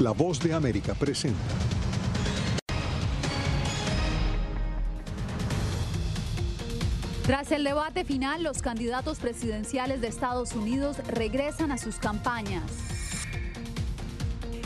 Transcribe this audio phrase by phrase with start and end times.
[0.00, 1.36] la voz de América presenta.
[7.24, 12.62] Tras el debate final, los candidatos presidenciales de Estados Unidos regresan a sus campañas.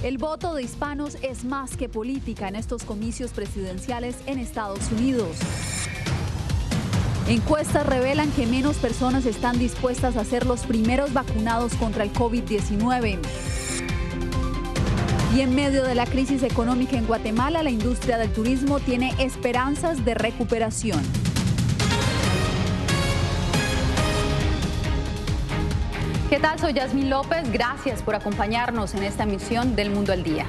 [0.03, 5.37] El voto de hispanos es más que política en estos comicios presidenciales en Estados Unidos.
[7.31, 13.21] Encuestas revelan que menos personas están dispuestas a ser los primeros vacunados contra el COVID-19.
[15.37, 20.05] Y en medio de la crisis económica en Guatemala, la industria del turismo tiene esperanzas
[20.05, 21.01] de recuperación.
[26.29, 26.59] ¿Qué tal?
[26.59, 27.49] Soy Yasmín López.
[27.53, 30.47] Gracias por acompañarnos en esta emisión del Mundo al Día.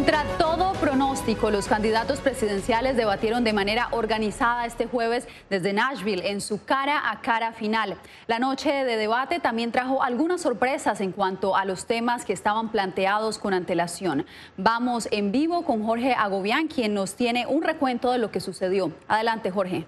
[0.00, 6.40] Contra todo pronóstico, los candidatos presidenciales debatieron de manera organizada este jueves desde Nashville en
[6.40, 7.98] su cara a cara final.
[8.26, 12.70] La noche de debate también trajo algunas sorpresas en cuanto a los temas que estaban
[12.70, 14.24] planteados con antelación.
[14.56, 18.92] Vamos en vivo con Jorge Agobián, quien nos tiene un recuento de lo que sucedió.
[19.06, 19.86] Adelante, Jorge.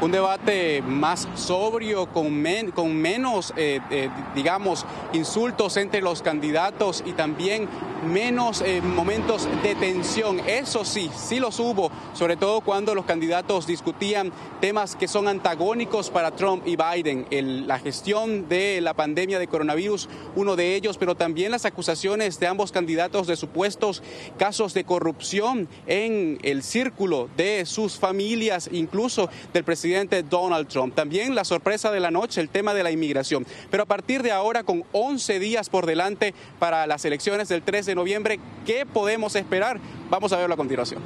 [0.00, 2.44] Un debate más sobrio, con,
[2.74, 7.66] con menos, eh, eh, digamos, insultos entre los candidatos y también
[8.06, 10.40] menos eh, momentos de tensión.
[10.46, 16.10] Eso sí, sí los hubo, sobre todo cuando los candidatos discutían temas que son antagónicos
[16.10, 17.26] para Trump y Biden.
[17.66, 22.46] la gestión de la pandemia de coronavirus, uno de ellos, pero también las acusaciones de
[22.46, 24.02] ambos candidatos de supuestos
[24.38, 30.96] casos de corrupción en el círculo de sus familias, incluso del presidente presidente Donald Trump.
[30.96, 33.46] También la sorpresa de la noche, el tema de la inmigración.
[33.70, 37.86] Pero a partir de ahora, con 11 días por delante para las elecciones del 3
[37.86, 39.78] de noviembre, ¿qué podemos esperar?
[40.10, 41.00] Vamos a verlo a continuación.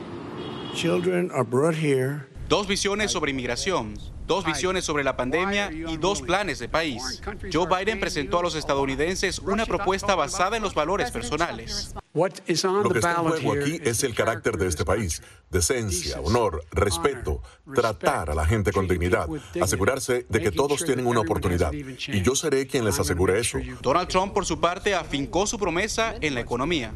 [2.48, 3.94] Dos visiones sobre inmigración
[4.26, 7.20] dos visiones sobre la pandemia y dos planes de país.
[7.52, 11.92] Joe Biden presentó a los estadounidenses una propuesta basada en los valores personales.
[12.12, 15.22] Lo que está en juego aquí es el carácter de este país.
[15.48, 17.42] Decencia, honor, respeto,
[17.74, 19.28] tratar a la gente con dignidad,
[19.60, 21.72] asegurarse de que todos tienen una oportunidad.
[21.72, 23.58] Y yo seré quien les asegure eso.
[23.80, 26.92] Donald Trump, por su parte, afincó su promesa en la economía.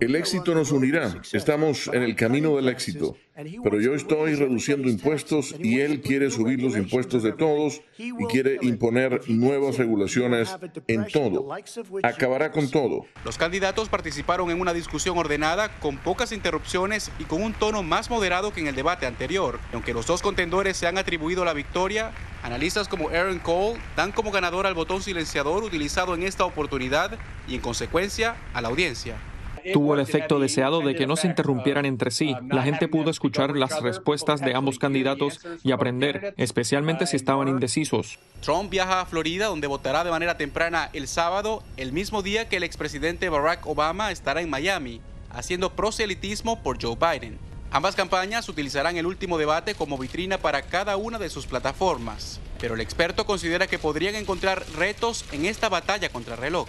[0.00, 1.20] El éxito nos unirá.
[1.32, 3.16] Estamos en el camino del éxito.
[3.34, 8.58] Pero yo estoy reduciendo impuestos y él quiere subir los impuestos de todos y quiere
[8.62, 10.56] imponer nuevas regulaciones
[10.86, 11.48] en todo.
[12.02, 13.06] Acabará con todo.
[13.24, 18.10] Los candidatos participaron en una discusión ordenada con pocas interrupciones y con un tono más
[18.10, 19.58] moderado que en el debate anterior.
[19.72, 22.12] aunque los dos contendores se han atribuido la victoria,
[22.42, 27.18] analistas como Aaron Cole dan como ganador al botón silenciador utilizado en esta oportunidad
[27.48, 29.16] y en consecuencia a la audiencia
[29.72, 32.34] tuvo el efecto deseado de que no se interrumpieran entre sí.
[32.48, 38.18] La gente pudo escuchar las respuestas de ambos candidatos y aprender, especialmente si estaban indecisos.
[38.40, 42.56] Trump viaja a Florida, donde votará de manera temprana el sábado, el mismo día que
[42.56, 45.00] el expresidente Barack Obama estará en Miami,
[45.30, 47.38] haciendo proselitismo por Joe Biden.
[47.72, 52.74] Ambas campañas utilizarán el último debate como vitrina para cada una de sus plataformas, pero
[52.74, 56.68] el experto considera que podrían encontrar retos en esta batalla contra el reloj.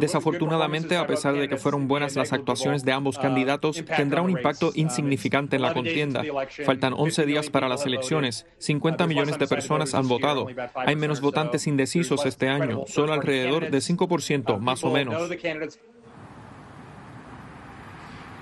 [0.00, 4.72] Desafortunadamente, a pesar de que fueron buenas las actuaciones de ambos candidatos, tendrá un impacto
[4.74, 6.22] insignificante en la contienda.
[6.64, 8.46] Faltan 11 días para las elecciones.
[8.58, 10.46] 50 millones de personas han votado.
[10.74, 15.30] Hay menos votantes indecisos este año, solo alrededor de 5% más o menos.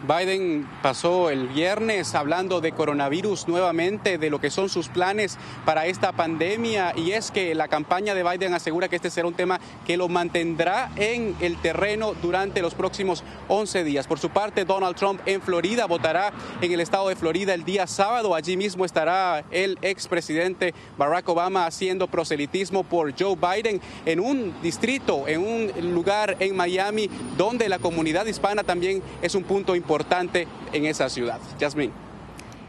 [0.08, 5.36] Biden pasó el viernes hablando de coronavirus nuevamente, de lo que son sus planes
[5.66, 9.34] para esta pandemia y es que la campaña de Biden asegura que este será un
[9.34, 14.06] tema que lo mantendrá en el terreno durante los próximos 11 días.
[14.06, 16.32] Por su parte, Donald Trump en Florida votará
[16.62, 18.34] en el estado de Florida el día sábado.
[18.34, 25.28] Allí mismo estará el expresidente Barack Obama haciendo proselitismo por Joe Biden en un distrito,
[25.28, 30.46] en un lugar en Miami donde la comunidad hispana también es un punto importante importante
[30.72, 31.40] en esa ciudad.
[31.58, 31.92] Jasmine.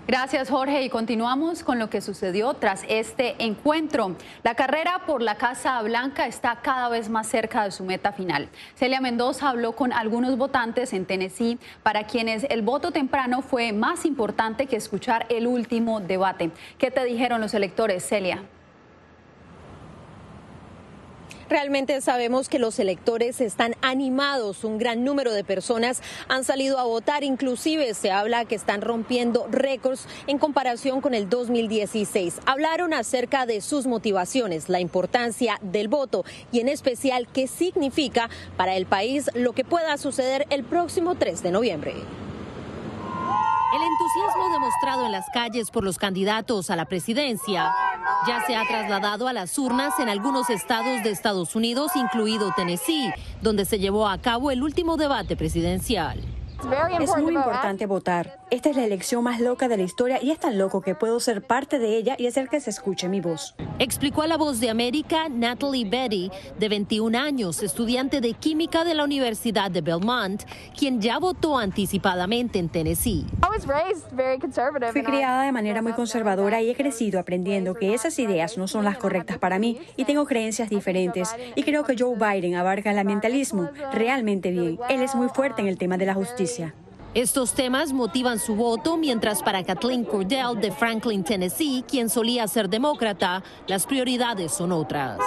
[0.08, 4.16] Gracias Jorge y continuamos con lo que sucedió tras este encuentro.
[4.42, 8.50] La carrera por la Casa Blanca está cada vez más cerca de su meta final.
[8.74, 14.04] Celia Mendoza habló con algunos votantes en Tennessee para quienes el voto temprano fue más
[14.04, 16.50] importante que escuchar el último debate.
[16.80, 18.42] ¿Qué te dijeron los electores, Celia?
[21.52, 26.86] Realmente sabemos que los electores están animados, un gran número de personas han salido a
[26.86, 32.40] votar, inclusive se habla que están rompiendo récords en comparación con el 2016.
[32.46, 38.78] Hablaron acerca de sus motivaciones, la importancia del voto y en especial qué significa para
[38.78, 41.96] el país lo que pueda suceder el próximo 3 de noviembre.
[43.74, 47.74] El entusiasmo demostrado en las calles por los candidatos a la presidencia
[48.28, 53.14] ya se ha trasladado a las urnas en algunos estados de Estados Unidos, incluido Tennessee,
[53.42, 56.20] donde se llevó a cabo el último debate presidencial.
[57.00, 58.40] Es muy importante votar.
[58.52, 61.20] Esta es la elección más loca de la historia y es tan loco que puedo
[61.20, 63.56] ser parte de ella y hacer que se escuche mi voz.
[63.80, 66.30] Explicó a La Voz de América Natalie Betty,
[66.60, 70.44] de 21 años, estudiante de química de la Universidad de Belmont,
[70.78, 73.26] quien ya votó anticipadamente en Tennessee.
[74.92, 78.84] Fui criada de manera muy conservadora y he crecido aprendiendo que esas ideas no son
[78.84, 81.34] las correctas para mí y tengo creencias diferentes.
[81.56, 84.78] Y creo que Joe Biden abarca el ambientalismo realmente bien.
[84.90, 86.51] Él es muy fuerte en el tema de la justicia.
[86.52, 86.91] Patricia.
[87.14, 92.70] Estos temas motivan su voto, mientras para Kathleen Cordell de Franklin, Tennessee, quien solía ser
[92.70, 95.20] demócrata, las prioridades son otras.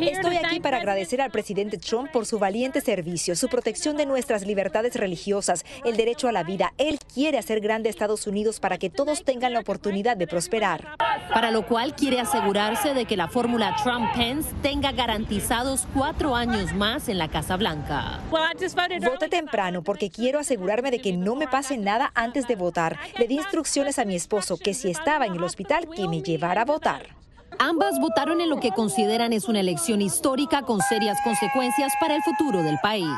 [0.00, 4.46] Estoy aquí para agradecer al presidente Trump por su valiente servicio, su protección de nuestras
[4.46, 6.72] libertades religiosas, el derecho a la vida.
[6.78, 10.96] Él quiere hacer grande Estados Unidos para que todos tengan la oportunidad de prosperar.
[11.34, 17.10] Para lo cual quiere asegurarse de que la fórmula Trump-Pence tenga garantizados cuatro años más
[17.10, 18.20] en la Casa Blanca.
[18.30, 22.98] Voté temprano porque quiero asegurarme de que no me pase nada antes de votar.
[23.18, 26.62] Le di instrucciones a mi esposo que si estaba en el hospital, que me llevara
[26.62, 27.18] a votar.
[27.58, 32.22] Ambas votaron en lo que consideran es una elección histórica con serias consecuencias para el
[32.22, 33.08] futuro del país.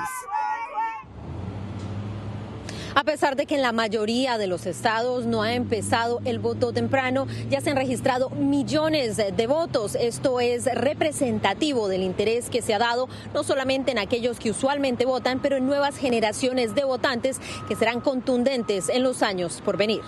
[2.95, 6.73] A pesar de que en la mayoría de los estados no ha empezado el voto
[6.73, 9.95] temprano, ya se han registrado millones de votos.
[9.95, 15.07] Esto es representativo del interés que se ha dado no solamente en aquellos que usualmente
[15.07, 20.03] votan, pero en nuevas generaciones de votantes que serán contundentes en los años por venir.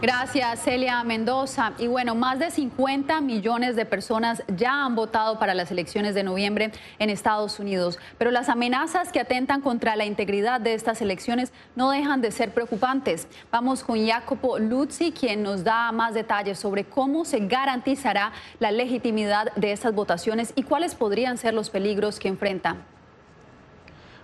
[0.00, 1.72] Gracias, Celia Mendoza.
[1.76, 6.22] Y bueno, más de 50 millones de personas ya han votado para las elecciones de
[6.22, 11.52] noviembre en Estados Unidos, pero las amenazas que atentan contra la integridad de estas elecciones
[11.74, 13.26] no dejan de ser preocupantes.
[13.50, 18.30] Vamos con Jacopo Luzzi, quien nos da más detalles sobre cómo se garantizará
[18.60, 22.97] la legitimidad de estas votaciones y cuáles podrían ser los peligros que enfrentan.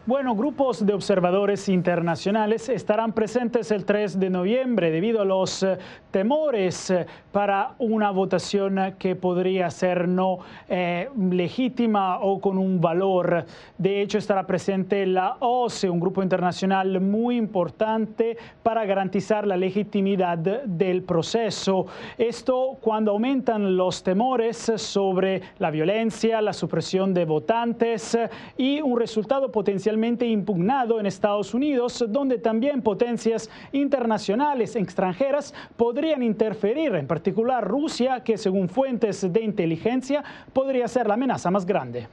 [0.06, 5.78] Bueno, grupos de observadores internacionales estarán presentes el 3 de noviembre debido a los eh,
[6.10, 13.46] temores eh, para una votación que podría ser no eh, legítima o con un valor.
[13.78, 20.36] De hecho, estará presente la OCE, un grupo internacional muy importante para garantizar la legitimidad
[20.36, 21.86] del proceso.
[22.18, 28.18] Esto cuando aumentan los temores sobre la violencia, la supresión de votantes
[28.58, 29.94] y un resultado potencial
[30.26, 38.37] impugnado en Estados Unidos, donde también potencias internacionales extranjeras podrían interferir, en particular Rusia, que
[38.37, 42.07] según fuentes de inteligencia podría ser la amenaza más grande.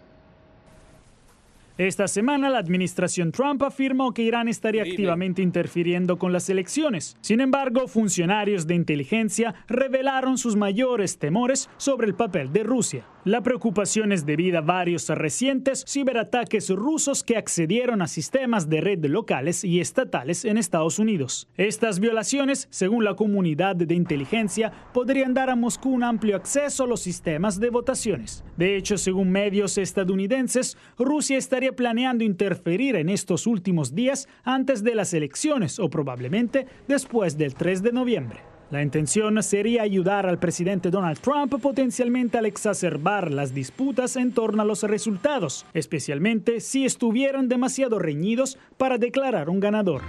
[1.77, 7.17] Esta semana la administración Trump afirmó que Irán estaría activamente interfiriendo con las elecciones.
[7.21, 13.05] Sin embargo, funcionarios de inteligencia revelaron sus mayores temores sobre el papel de Rusia.
[13.23, 19.05] La preocupación es debida a varios recientes ciberataques rusos que accedieron a sistemas de red
[19.05, 21.47] locales y estatales en Estados Unidos.
[21.55, 26.87] Estas violaciones, según la comunidad de inteligencia, podrían dar a Moscú un amplio acceso a
[26.87, 28.43] los sistemas de votaciones.
[28.57, 34.95] De hecho, según medios estadounidenses, Rusia estaría planeando interferir en estos últimos días antes de
[34.95, 38.50] las elecciones o probablemente después del 3 de noviembre.
[38.71, 44.61] La intención sería ayudar al presidente Donald Trump potencialmente al exacerbar las disputas en torno
[44.61, 50.03] a los resultados, especialmente si estuvieran demasiado reñidos para declarar un ganador.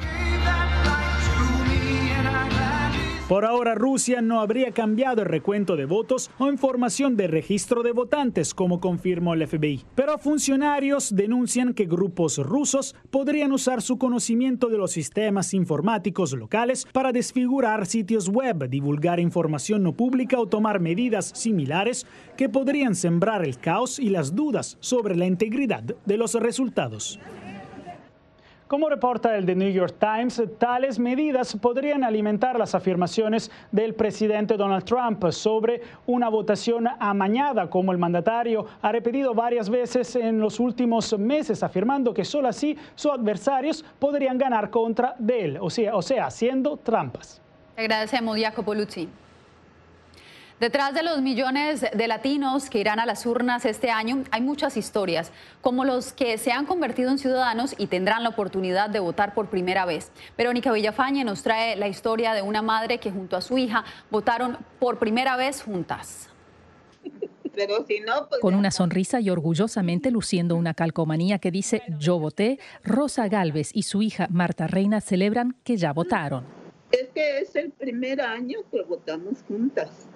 [3.33, 7.93] Por ahora, Rusia no habría cambiado el recuento de votos o información de registro de
[7.93, 9.87] votantes, como confirmó el FBI.
[9.95, 16.87] Pero funcionarios denuncian que grupos rusos podrían usar su conocimiento de los sistemas informáticos locales
[16.93, 23.47] para desfigurar sitios web, divulgar información no pública o tomar medidas similares que podrían sembrar
[23.47, 27.19] el caos y las dudas sobre la integridad de los resultados.
[28.73, 34.57] Como reporta el The New York Times, tales medidas podrían alimentar las afirmaciones del presidente
[34.57, 40.59] Donald Trump sobre una votación amañada, como el mandatario ha repetido varias veces en los
[40.59, 45.95] últimos meses, afirmando que solo así sus adversarios podrían ganar contra de él, o sea,
[45.95, 47.43] o sea haciendo trampas.
[47.77, 49.07] Agradecemos, Jacopo Luzzi.
[50.63, 54.77] Detrás de los millones de latinos que irán a las urnas este año hay muchas
[54.77, 59.35] historias, como los que se han convertido en ciudadanos y tendrán la oportunidad de votar
[59.35, 60.13] por primera vez.
[60.39, 64.57] Verónica Villafañe nos trae la historia de una madre que junto a su hija votaron
[64.79, 66.29] por primera vez juntas.
[67.03, 73.73] Pues Con una sonrisa y orgullosamente luciendo una calcomanía que dice Yo voté, Rosa Galvez
[73.75, 76.45] y su hija Marta Reina celebran que ya votaron.
[76.93, 80.09] Es que es el primer año que votamos juntas.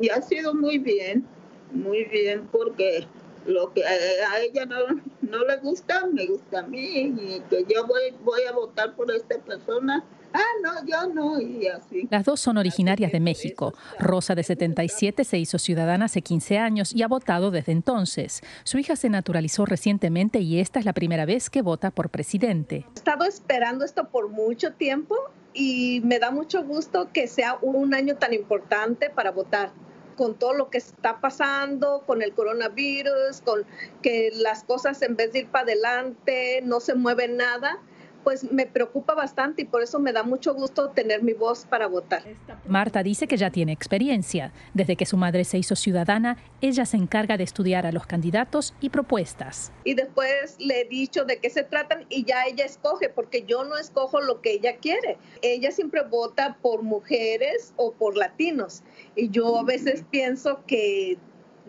[0.00, 1.26] Y ha sido muy bien,
[1.72, 3.06] muy bien, porque
[3.46, 4.76] lo que a ella no,
[5.22, 9.10] no le gusta, me gusta a mí, y que yo voy, voy a votar por
[9.10, 10.04] esta persona.
[10.32, 12.06] Ah, no, yo no, y así.
[12.10, 13.72] Las dos son originarias de México.
[13.98, 18.42] Rosa, de 77, se hizo ciudadana hace 15 años y ha votado desde entonces.
[18.64, 22.84] Su hija se naturalizó recientemente y esta es la primera vez que vota por presidente.
[22.94, 25.16] He estado esperando esto por mucho tiempo
[25.58, 29.72] y me da mucho gusto que sea un año tan importante para votar.
[30.16, 33.64] Con todo lo que está pasando, con el coronavirus, con
[34.02, 37.78] que las cosas en vez de ir para adelante no se mueve nada
[38.28, 41.86] pues me preocupa bastante y por eso me da mucho gusto tener mi voz para
[41.86, 42.22] votar.
[42.66, 44.52] Marta dice que ya tiene experiencia.
[44.74, 48.74] Desde que su madre se hizo ciudadana, ella se encarga de estudiar a los candidatos
[48.82, 49.72] y propuestas.
[49.84, 53.64] Y después le he dicho de qué se tratan y ya ella escoge, porque yo
[53.64, 55.16] no escojo lo que ella quiere.
[55.40, 58.82] Ella siempre vota por mujeres o por latinos.
[59.16, 61.16] Y yo a veces pienso que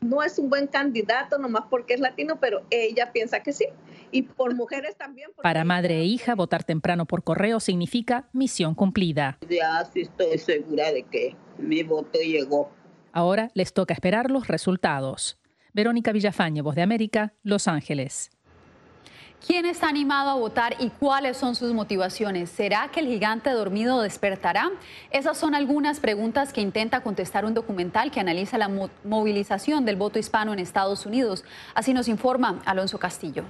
[0.02, 3.66] no es un buen candidato nomás porque es latino, pero ella piensa que sí
[4.12, 5.30] y por mujeres también.
[5.42, 9.38] Para madre e hija, votar temprano por correo significa misión cumplida.
[9.50, 12.72] Ya sí estoy segura de que mi voto llegó.
[13.12, 15.40] Ahora les toca esperar los resultados.
[15.74, 18.32] Verónica Villafañe, Voz de América, Los Ángeles.
[19.46, 22.50] ¿Quién está animado a votar y cuáles son sus motivaciones?
[22.50, 24.70] ¿Será que el gigante dormido despertará?
[25.12, 28.70] Esas son algunas preguntas que intenta contestar un documental que analiza la
[29.06, 31.46] movilización del voto hispano en Estados Unidos.
[31.74, 33.46] Así nos informa Alonso Castillo.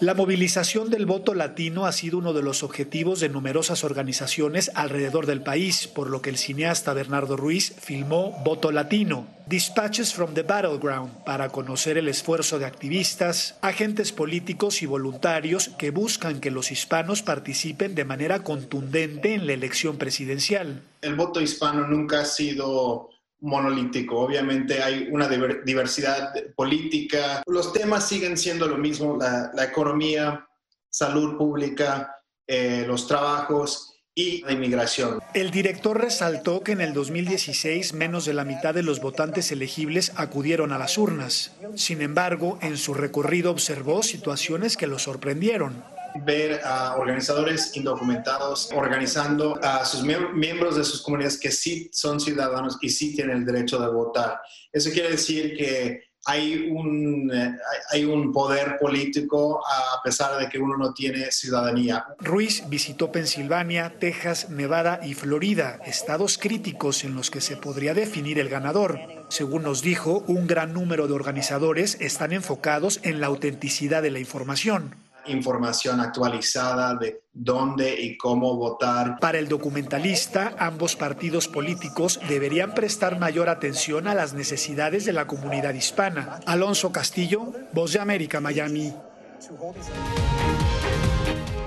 [0.00, 5.24] La movilización del voto latino ha sido uno de los objetivos de numerosas organizaciones alrededor
[5.24, 10.42] del país, por lo que el cineasta Bernardo Ruiz filmó Voto Latino, Dispatches from the
[10.42, 16.70] Battleground, para conocer el esfuerzo de activistas, agentes políticos y voluntarios que buscan que los
[16.70, 20.82] hispanos participen de manera contundente en la elección presidencial.
[21.00, 24.18] El voto hispano nunca ha sido monolítico.
[24.18, 27.42] Obviamente hay una diversidad política.
[27.46, 30.46] Los temas siguen siendo lo mismo, la, economía,
[30.90, 32.16] salud pública,
[32.46, 35.20] eh, los trabajos y la inmigración.
[35.34, 40.12] El director resaltó que en el 2016 menos de la mitad de los votantes elegibles
[40.16, 41.52] acudieron a las urnas.
[41.74, 49.58] Sin embargo, en su recorrido observó situaciones que lo sorprendieron ver a organizadores indocumentados organizando
[49.62, 53.78] a sus miembros de sus comunidades que sí son ciudadanos y sí tienen el derecho
[53.78, 54.40] de votar.
[54.72, 57.56] Eso quiere decir que hay un, eh,
[57.90, 62.04] hay un poder político a pesar de que uno no tiene ciudadanía.
[62.18, 68.40] Ruiz visitó Pensilvania, Texas, Nevada y Florida, estados críticos en los que se podría definir
[68.40, 68.98] el ganador.
[69.28, 74.18] Según nos dijo, un gran número de organizadores están enfocados en la autenticidad de la
[74.18, 79.18] información información actualizada de dónde y cómo votar.
[79.20, 85.26] Para el documentalista, ambos partidos políticos deberían prestar mayor atención a las necesidades de la
[85.26, 86.40] comunidad hispana.
[86.46, 88.92] Alonso Castillo, Voz de América, Miami.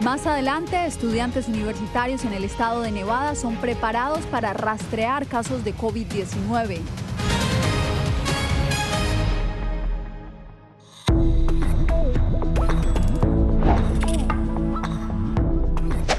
[0.01, 5.75] Más adelante, estudiantes universitarios en el estado de Nevada son preparados para rastrear casos de
[5.75, 6.79] COVID-19.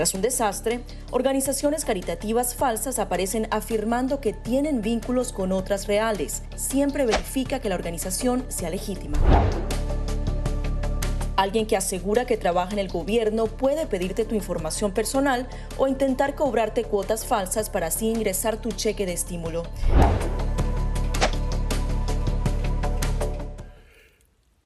[0.00, 0.80] Tras un desastre,
[1.10, 6.42] organizaciones caritativas falsas aparecen afirmando que tienen vínculos con otras reales.
[6.56, 9.18] Siempre verifica que la organización sea legítima.
[11.36, 16.34] Alguien que asegura que trabaja en el gobierno puede pedirte tu información personal o intentar
[16.34, 19.64] cobrarte cuotas falsas para así ingresar tu cheque de estímulo.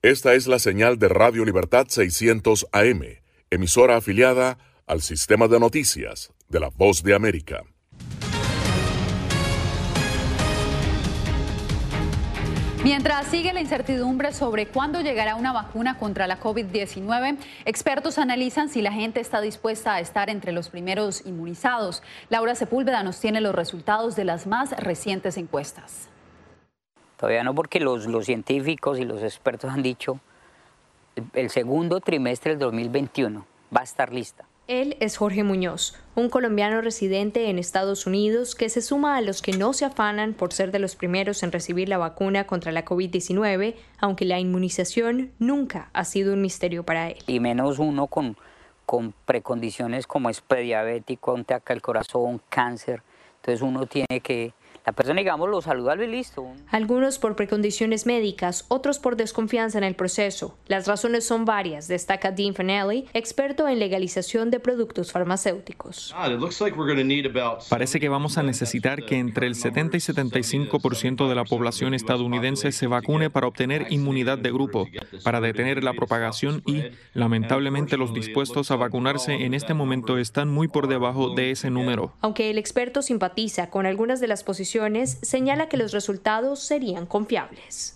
[0.00, 3.02] Esta es la señal de Radio Libertad 600 AM,
[3.50, 7.62] emisora afiliada al sistema de noticias de la Voz de América.
[12.84, 18.82] Mientras sigue la incertidumbre sobre cuándo llegará una vacuna contra la COVID-19, expertos analizan si
[18.82, 22.02] la gente está dispuesta a estar entre los primeros inmunizados.
[22.28, 26.10] Laura Sepúlveda nos tiene los resultados de las más recientes encuestas.
[27.16, 30.20] Todavía no, porque los, los científicos y los expertos han dicho
[31.32, 34.44] el segundo trimestre del 2021 va a estar lista.
[34.66, 39.42] Él es Jorge Muñoz, un colombiano residente en Estados Unidos que se suma a los
[39.42, 42.82] que no se afanan por ser de los primeros en recibir la vacuna contra la
[42.82, 47.18] COVID-19, aunque la inmunización nunca ha sido un misterio para él.
[47.26, 48.38] Y menos uno con,
[48.86, 53.02] con precondiciones como es prediabético, un ataque corazón, cáncer.
[53.36, 54.54] Entonces uno tiene que
[54.86, 56.46] la persona, digamos, lo saludable y listo.
[56.70, 60.58] Algunos por precondiciones médicas, otros por desconfianza en el proceso.
[60.66, 66.14] Las razones son varias, destaca Dean Fanelli, experto en legalización de productos farmacéuticos.
[67.70, 72.70] Parece que vamos a necesitar que entre el 70 y 75% de la población estadounidense
[72.70, 74.86] se vacune para obtener inmunidad de grupo,
[75.22, 76.82] para detener la propagación y,
[77.14, 82.12] lamentablemente, los dispuestos a vacunarse en este momento están muy por debajo de ese número.
[82.20, 84.73] Aunque el experto simpatiza con algunas de las posiciones
[85.22, 87.94] señala que los resultados serían confiables.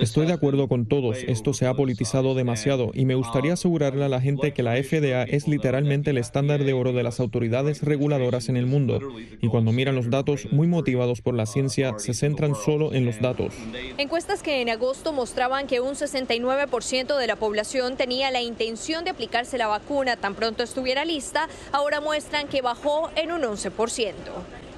[0.00, 1.16] Estoy de acuerdo con todos.
[1.26, 5.22] Esto se ha politizado demasiado y me gustaría asegurarle a la gente que la FDA
[5.22, 8.98] es literalmente el estándar de oro de las autoridades reguladoras en el mundo.
[9.40, 13.20] Y cuando miran los datos, muy motivados por la ciencia, se centran solo en los
[13.20, 13.54] datos.
[13.96, 19.10] Encuestas que en agosto mostraban que un 69% de la población tenía la intención de
[19.10, 24.12] aplicarse la vacuna tan pronto estuviera lista, ahora muestran que bajó en un 11%.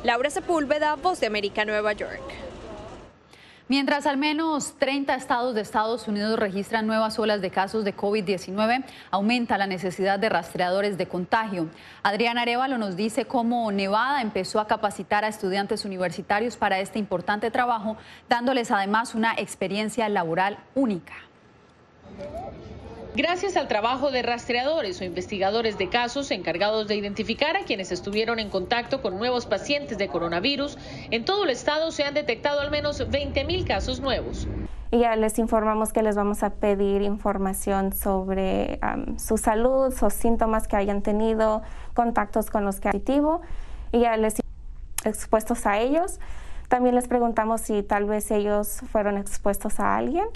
[0.04, 2.22] Laura Sepúlveda, Voz de América, Nueva York.
[3.66, 8.84] Mientras al menos 30 estados de Estados Unidos registran nuevas olas de casos de COVID-19,
[9.10, 11.68] aumenta la necesidad de rastreadores de contagio.
[12.04, 17.50] Adriana Arevalo nos dice cómo Nevada empezó a capacitar a estudiantes universitarios para este importante
[17.50, 17.96] trabajo,
[18.28, 21.14] dándoles además una experiencia laboral única.
[23.18, 28.38] Gracias al trabajo de rastreadores o investigadores de casos encargados de identificar a quienes estuvieron
[28.38, 30.78] en contacto con nuevos pacientes de coronavirus,
[31.10, 34.46] en todo el estado se han detectado al menos 20 mil casos nuevos.
[34.92, 38.78] Y ya les informamos que les vamos a pedir información sobre
[39.16, 41.62] su salud, sus síntomas que hayan tenido,
[41.94, 43.02] contactos con los que han
[43.90, 44.36] y ya les
[45.04, 46.20] expuestos a ellos.
[46.68, 50.28] También les preguntamos si tal vez ellos fueron expuestos a alguien.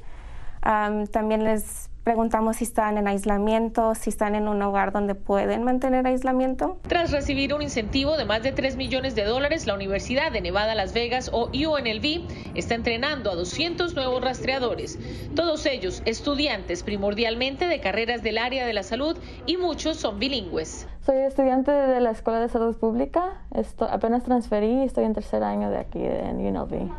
[0.62, 6.04] También les Preguntamos si están en aislamiento, si están en un hogar donde pueden mantener
[6.04, 6.78] aislamiento.
[6.88, 10.74] Tras recibir un incentivo de más de 3 millones de dólares, la Universidad de Nevada,
[10.74, 14.98] Las Vegas o UNLV está entrenando a 200 nuevos rastreadores,
[15.36, 20.88] todos ellos estudiantes primordialmente de carreras del área de la salud y muchos son bilingües.
[21.06, 23.44] Soy estudiante de la Escuela de Salud Pública,
[23.90, 26.90] apenas transferí y estoy en tercer año de aquí en UNLV.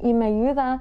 [0.00, 0.80] Y me ayuda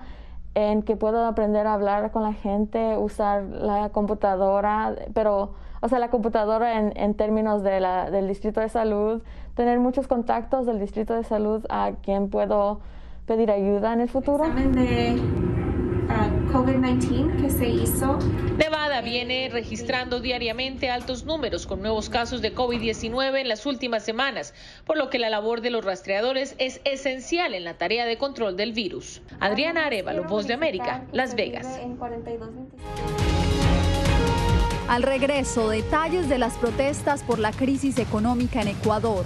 [0.56, 6.00] en que puedo aprender a hablar con la gente, usar la computadora, pero, o sea,
[6.00, 9.22] la computadora en, en términos de la, del distrito de salud,
[9.56, 12.82] tener muchos contactos del distrito de salud a quien puedo
[13.26, 14.46] pedir ayuda en el futuro.
[16.54, 18.20] Nevada
[18.58, 24.54] Nevada viene registrando diariamente altos números con nuevos casos de COVID-19 en las últimas semanas,
[24.86, 28.56] por lo que la labor de los rastreadores es esencial en la tarea de control
[28.56, 29.24] del virus.
[29.40, 31.66] Adriana Arevalo, Voz de América, Las Vegas.
[34.88, 39.26] Al regreso, detalles de las protestas por la crisis económica en Ecuador.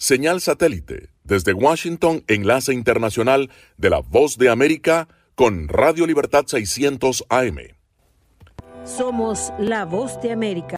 [0.00, 7.24] Señal satélite desde Washington, enlace internacional de la Voz de América con Radio Libertad 600
[7.28, 7.58] AM.
[8.84, 10.77] Somos la Voz de América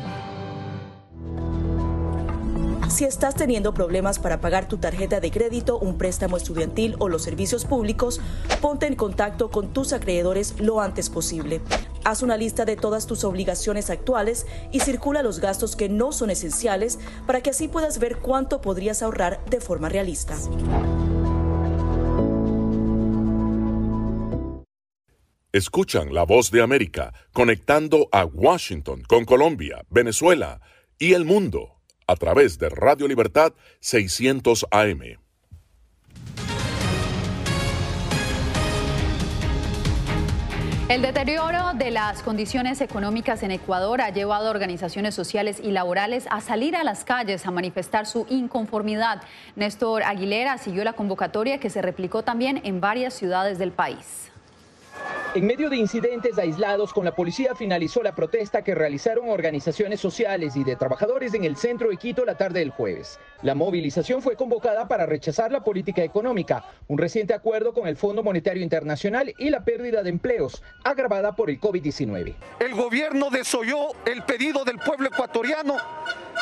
[2.91, 7.23] si estás teniendo problemas para pagar tu tarjeta de crédito, un préstamo estudiantil o los
[7.23, 8.19] servicios públicos,
[8.59, 11.61] ponte en contacto con tus acreedores lo antes posible.
[12.03, 16.31] Haz una lista de todas tus obligaciones actuales y circula los gastos que no son
[16.31, 20.35] esenciales para que así puedas ver cuánto podrías ahorrar de forma realista.
[25.53, 30.61] Escuchan la voz de América conectando a Washington con Colombia, Venezuela
[30.97, 31.80] y el mundo
[32.11, 35.17] a través de Radio Libertad 600 AM.
[40.89, 46.25] El deterioro de las condiciones económicas en Ecuador ha llevado a organizaciones sociales y laborales
[46.29, 49.21] a salir a las calles a manifestar su inconformidad.
[49.55, 54.31] Néstor Aguilera siguió la convocatoria que se replicó también en varias ciudades del país.
[55.33, 60.57] En medio de incidentes aislados con la policía finalizó la protesta que realizaron organizaciones sociales
[60.57, 63.17] y de trabajadores en el centro de Quito la tarde del jueves.
[63.41, 68.23] La movilización fue convocada para rechazar la política económica, un reciente acuerdo con el Fondo
[68.23, 72.35] Monetario Internacional y la pérdida de empleos, agravada por el COVID-19.
[72.59, 75.77] El gobierno desoyó el pedido del pueblo ecuatoriano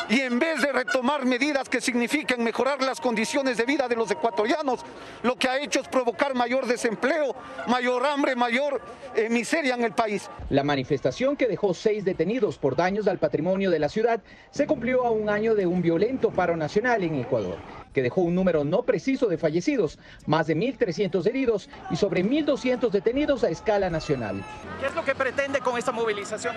[0.08, 4.10] y en vez de retomar medidas que signifiquen mejorar las condiciones de vida de los
[4.10, 4.80] ecuatorianos,
[5.22, 7.36] lo que ha hecho es provocar mayor desempleo,
[7.68, 8.79] mayor hambre, mayor
[9.14, 10.30] eh, miseria en el país.
[10.50, 15.04] La manifestación que dejó seis detenidos por daños al patrimonio de la ciudad se cumplió
[15.04, 17.58] a un año de un violento paro nacional en Ecuador
[17.92, 22.90] que dejó un número no preciso de fallecidos, más de 1.300 heridos y sobre 1.200
[22.90, 24.42] detenidos a escala nacional.
[24.80, 26.54] ¿Qué es lo que pretende con esta movilización?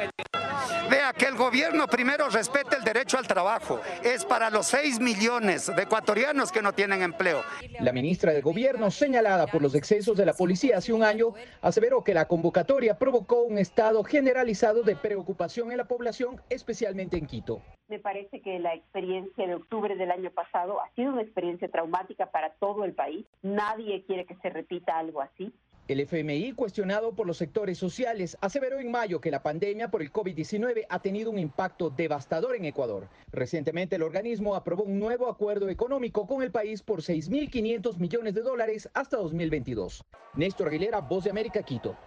[0.90, 3.80] Vea que el gobierno primero respete el derecho al trabajo.
[4.04, 7.42] Es para los 6 millones de ecuatorianos que no tienen empleo.
[7.80, 12.04] La ministra de Gobierno, señalada por los excesos de la policía hace un año, aseveró
[12.04, 17.62] que la convocatoria provocó un estado generalizado de preocupación en la población, especialmente en Quito.
[17.90, 22.32] Me parece que la experiencia de octubre del año pasado ha sido una experiencia traumática
[22.32, 23.26] para todo el país.
[23.42, 25.54] Nadie quiere que se repita algo así.
[25.90, 30.14] El FMI, cuestionado por los sectores sociales, aseveró en mayo que la pandemia por el
[30.14, 33.10] COVID-19 ha tenido un impacto devastador en Ecuador.
[33.34, 38.44] Recientemente el organismo aprobó un nuevo acuerdo económico con el país por 6.500 millones de
[38.44, 40.06] dólares hasta 2022.
[40.36, 41.98] Néstor Aguilera, Voz de América, Quito.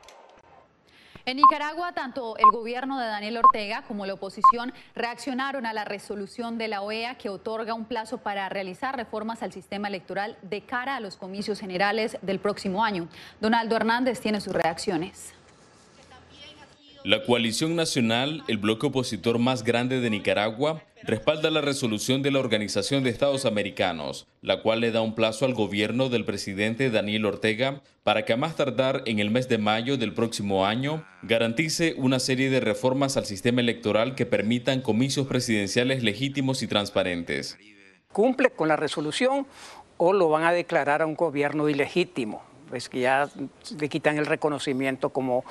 [1.29, 6.57] En Nicaragua, tanto el gobierno de Daniel Ortega como la oposición reaccionaron a la resolución
[6.57, 10.95] de la OEA que otorga un plazo para realizar reformas al sistema electoral de cara
[10.95, 13.09] a los comicios generales del próximo año.
[13.41, 15.36] Donaldo Hernández tiene sus reacciones.
[17.07, 22.40] La coalición nacional, el bloque opositor más grande de Nicaragua, respalda la resolución de la
[22.40, 27.27] Organización de Estados Americanos, la cual le da un plazo al gobierno del presidente Daniel
[27.27, 31.95] Ortega para que a más tardar en el mes de mayo del próximo año garantice
[31.97, 37.57] una serie de reformas al sistema electoral que permitan comicios presidenciales legítimos y transparentes.
[38.11, 39.47] ¿Cumple con la resolución
[39.97, 42.42] o lo van a declarar a un gobierno ilegítimo?
[42.68, 43.29] Pues que ya
[43.79, 45.44] le quitan el reconocimiento como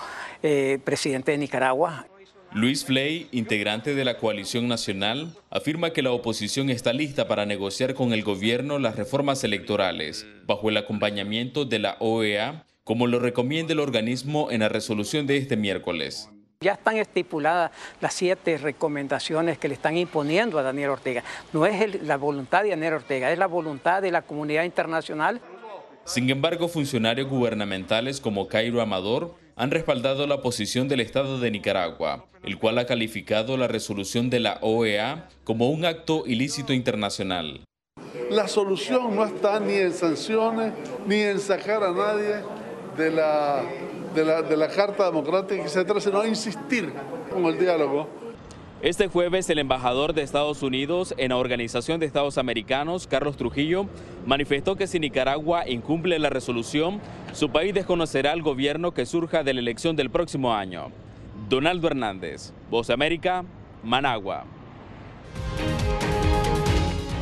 [0.44, 2.08] eh, presidente de Nicaragua.
[2.56, 7.96] Luis Flay, integrante de la coalición nacional, afirma que la oposición está lista para negociar
[7.96, 13.74] con el gobierno las reformas electorales, bajo el acompañamiento de la OEA, como lo recomienda
[13.74, 16.30] el organismo en la resolución de este miércoles.
[16.62, 21.24] Ya están estipuladas las siete recomendaciones que le están imponiendo a Daniel Ortega.
[21.52, 25.42] No es la voluntad de Daniel Ortega, es la voluntad de la comunidad internacional.
[26.06, 32.28] Sin embargo, funcionarios gubernamentales como Cairo Amador han respaldado la posición del Estado de Nicaragua,
[32.44, 37.62] el cual ha calificado la resolución de la OEA como un acto ilícito internacional.
[38.30, 40.74] La solución no está ni en sanciones,
[41.08, 42.36] ni en sacar a nadie
[42.96, 43.64] de la,
[44.14, 46.94] de la, de la Carta Democrática, etc., sino insistir
[47.34, 48.08] con el diálogo
[48.82, 53.88] este jueves, el embajador de Estados Unidos en la Organización de Estados Americanos, Carlos Trujillo,
[54.26, 57.00] manifestó que si Nicaragua incumple la resolución,
[57.34, 60.92] su país desconocerá al gobierno que surja de la elección del próximo año.
[61.50, 63.46] Donaldo Hernández, Voz América,
[63.84, 64.46] Managua.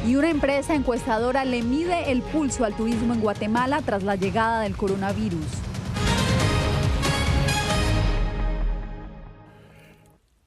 [0.07, 4.61] Y una empresa encuestadora le mide el pulso al turismo en Guatemala tras la llegada
[4.61, 5.72] del coronavirus.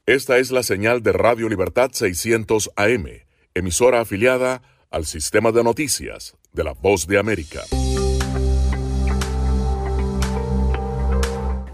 [0.06, 3.06] Esta es la señal de Radio Libertad 600 AM,
[3.54, 7.62] emisora afiliada al sistema de noticias de la Voz de América.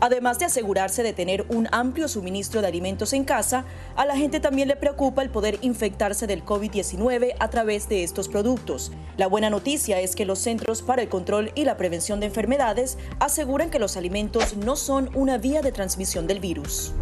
[0.00, 3.66] Además de asegurarse de tener un amplio suministro de alimentos en casa,
[3.96, 8.30] a la gente también le preocupa el poder infectarse del COVID-19 a través de estos
[8.30, 8.92] productos.
[9.18, 12.96] La buena noticia es que los Centros para el Control y la Prevención de Enfermedades
[13.20, 16.94] aseguran que los alimentos no son una vía de transmisión del virus.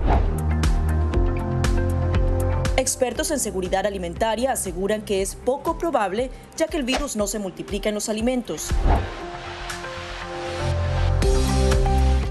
[2.80, 7.38] Expertos en seguridad alimentaria aseguran que es poco probable ya que el virus no se
[7.38, 8.70] multiplica en los alimentos.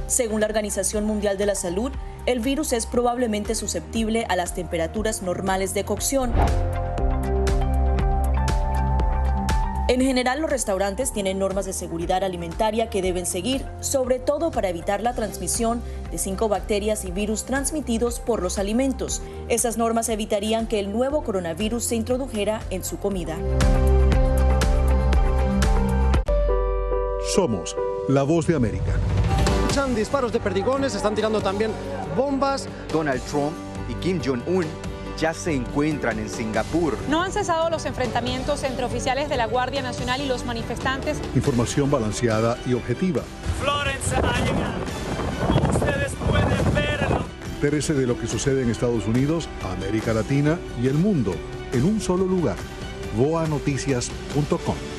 [0.08, 1.92] Según la Organización Mundial de la Salud,
[2.26, 6.34] el virus es probablemente susceptible a las temperaturas normales de cocción.
[9.90, 14.70] En general, los restaurantes tienen normas de seguridad alimentaria que deben seguir, sobre todo para
[14.70, 19.24] evitar la transmisión de cinco bacterias y virus transmitidos por los alimentos.
[19.48, 23.36] Esas normas evitarían que el nuevo coronavirus se introdujera en su comida.
[27.34, 27.76] Somos
[28.08, 28.94] la voz de América.
[29.62, 31.72] Escuchan disparos de perdigones, están tirando también
[32.16, 32.70] bombas.
[32.94, 33.54] Donald Trump
[33.90, 34.68] y Kim Jong-un
[35.20, 36.98] ya se encuentran en Singapur.
[37.10, 41.20] No han cesado los enfrentamientos entre oficiales de la Guardia Nacional y los manifestantes.
[41.36, 43.22] Información balanceada y objetiva.
[43.62, 44.80] Florence ha llegado.
[45.74, 47.26] Ustedes pueden verlo.
[47.56, 51.36] Entérese de lo que sucede en Estados Unidos, América Latina y el mundo
[51.74, 52.58] en un solo lugar.
[53.18, 54.99] boanoticias.com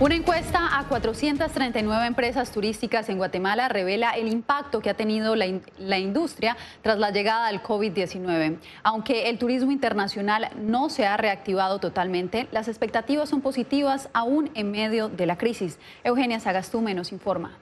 [0.00, 5.98] Una encuesta a 439 empresas turísticas en Guatemala revela el impacto que ha tenido la,
[5.98, 8.58] industria tras la llegada del COVID-19.
[8.84, 14.70] Aunque el turismo internacional no se ha reactivado totalmente, las expectativas son positivas aún en
[14.70, 15.80] medio de la crisis.
[16.04, 17.58] Eugenia Sagastume nos informa.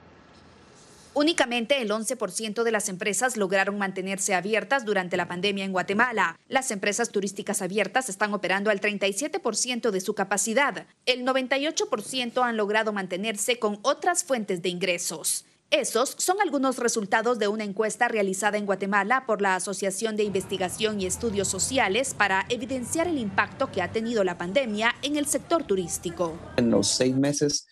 [1.17, 6.39] Únicamente el 11% de las empresas lograron mantenerse abiertas durante la pandemia en Guatemala.
[6.47, 10.85] Las empresas turísticas abiertas están operando al 37% de su capacidad.
[11.07, 15.45] El 98% han logrado mantenerse con otras fuentes de ingresos.
[15.71, 21.01] Esos son algunos resultados de una encuesta realizada en Guatemala por la Asociación de Investigación
[21.01, 25.63] y Estudios Sociales para evidenciar el impacto que ha tenido la pandemia en el sector
[25.63, 26.37] turístico.
[26.57, 27.65] En los seis meses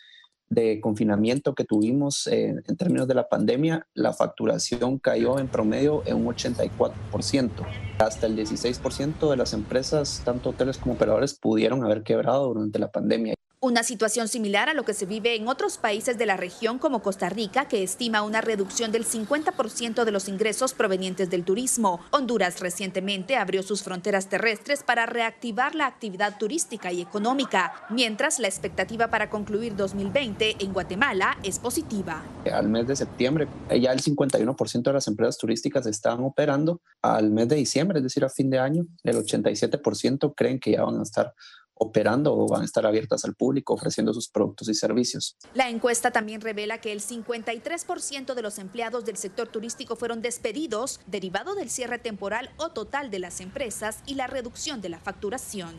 [0.56, 6.16] de confinamiento que tuvimos en términos de la pandemia, la facturación cayó en promedio en
[6.16, 7.52] un 84%.
[8.00, 12.92] Hasta el 16% de las empresas, tanto hoteles como operadores, pudieron haber quebrado durante la
[12.92, 13.36] pandemia.
[13.62, 17.02] Una situación similar a lo que se vive en otros países de la región como
[17.02, 22.02] Costa Rica, que estima una reducción del 50% de los ingresos provenientes del turismo.
[22.12, 28.48] Honduras recientemente abrió sus fronteras terrestres para reactivar la actividad turística y económica, mientras la
[28.48, 32.24] expectativa para concluir 2020 en Guatemala es positiva.
[32.52, 36.82] Al mes de septiembre ya el 51% de las empresas turísticas están operando.
[37.02, 40.84] Al mes de diciembre, es decir, a fin de año, el 87% creen que ya
[40.84, 41.34] van a estar
[41.76, 45.38] operando o van a estar abiertas al público ofreciendo sus productos y servicios.
[45.54, 51.02] La encuesta también revela que el 53% de los empleados del sector turístico fueron despedidos
[51.06, 55.76] derivado del cierre temporal o total de las empresas y la reducción de la facturación.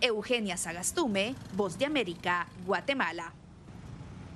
[0.00, 3.32] Eugenia Sagastume, Voz de América, Guatemala.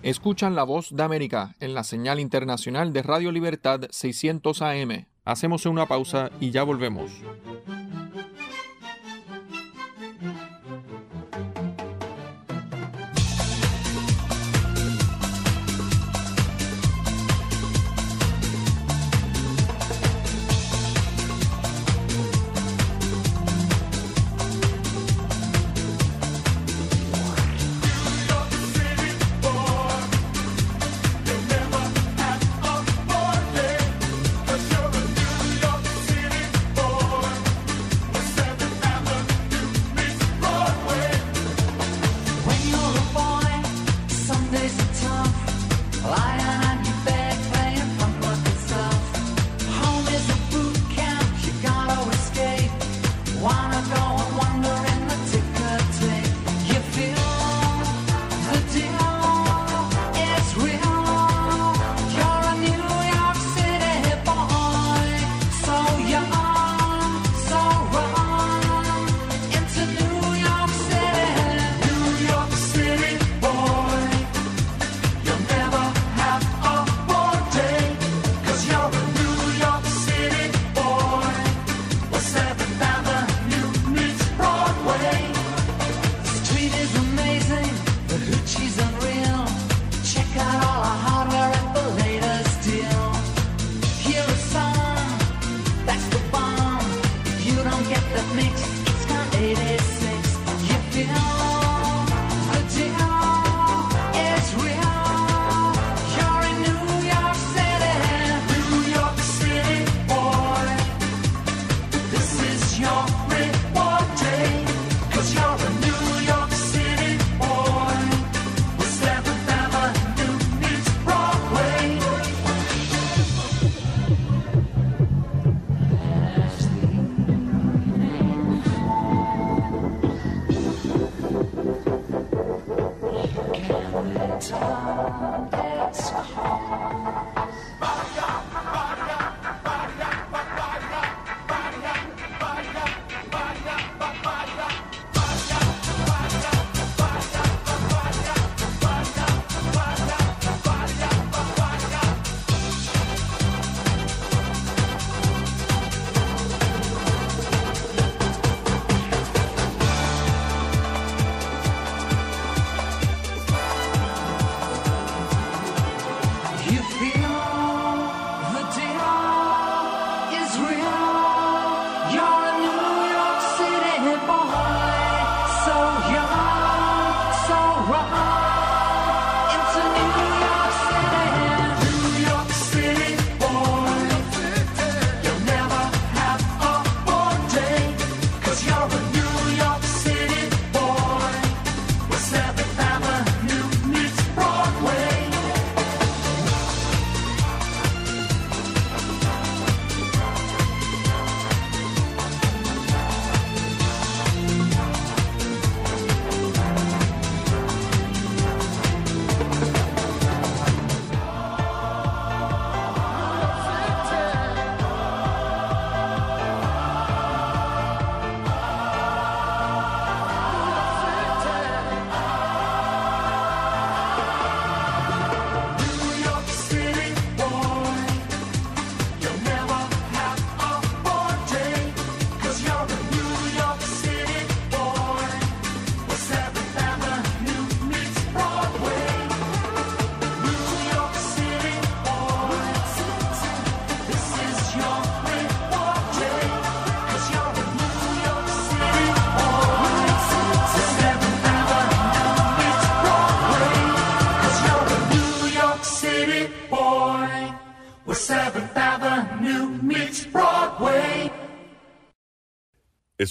[0.02, 5.06] Escuchan la voz de América en la señal internacional de Radio Libertad 600 AM.
[5.24, 7.10] Hacemos una pausa y ya volvemos.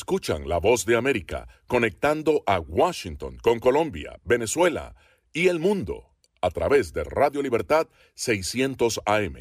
[0.07, 4.95] Escuchan la voz de América conectando a Washington con Colombia, Venezuela
[5.33, 9.35] y el mundo a través de Radio Libertad 600 AM.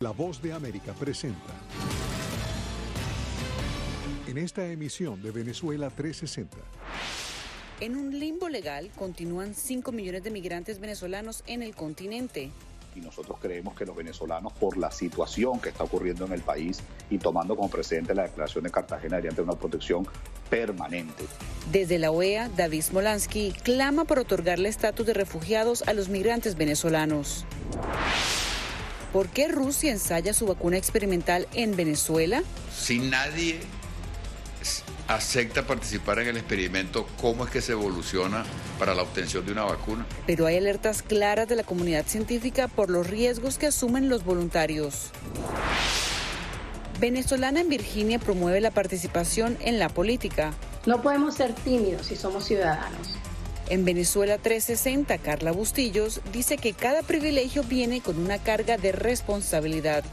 [0.00, 1.54] La voz de América presenta
[4.26, 6.58] en esta emisión de Venezuela 360.
[7.80, 12.50] En un limbo legal continúan 5 millones de migrantes venezolanos en el continente
[12.96, 16.80] y nosotros creemos que los venezolanos, por la situación que está ocurriendo en el país
[17.10, 20.06] y tomando como precedente la declaración de Cartagena, deberían tener una protección
[20.48, 21.24] permanente.
[21.70, 27.44] Desde la OEA, David Smolansky clama por otorgarle estatus de refugiados a los migrantes venezolanos.
[29.12, 32.42] ¿Por qué Rusia ensaya su vacuna experimental en Venezuela?
[32.74, 33.60] Si nadie
[35.08, 38.44] acepta participar en el experimento, cómo es que se evoluciona
[38.78, 40.06] para la obtención de una vacuna.
[40.26, 45.10] Pero hay alertas claras de la comunidad científica por los riesgos que asumen los voluntarios.
[47.00, 50.54] Venezolana en Virginia promueve la participación en la política.
[50.86, 53.16] No podemos ser tímidos si somos ciudadanos.
[53.68, 60.04] En Venezuela 360, Carla Bustillos dice que cada privilegio viene con una carga de responsabilidad.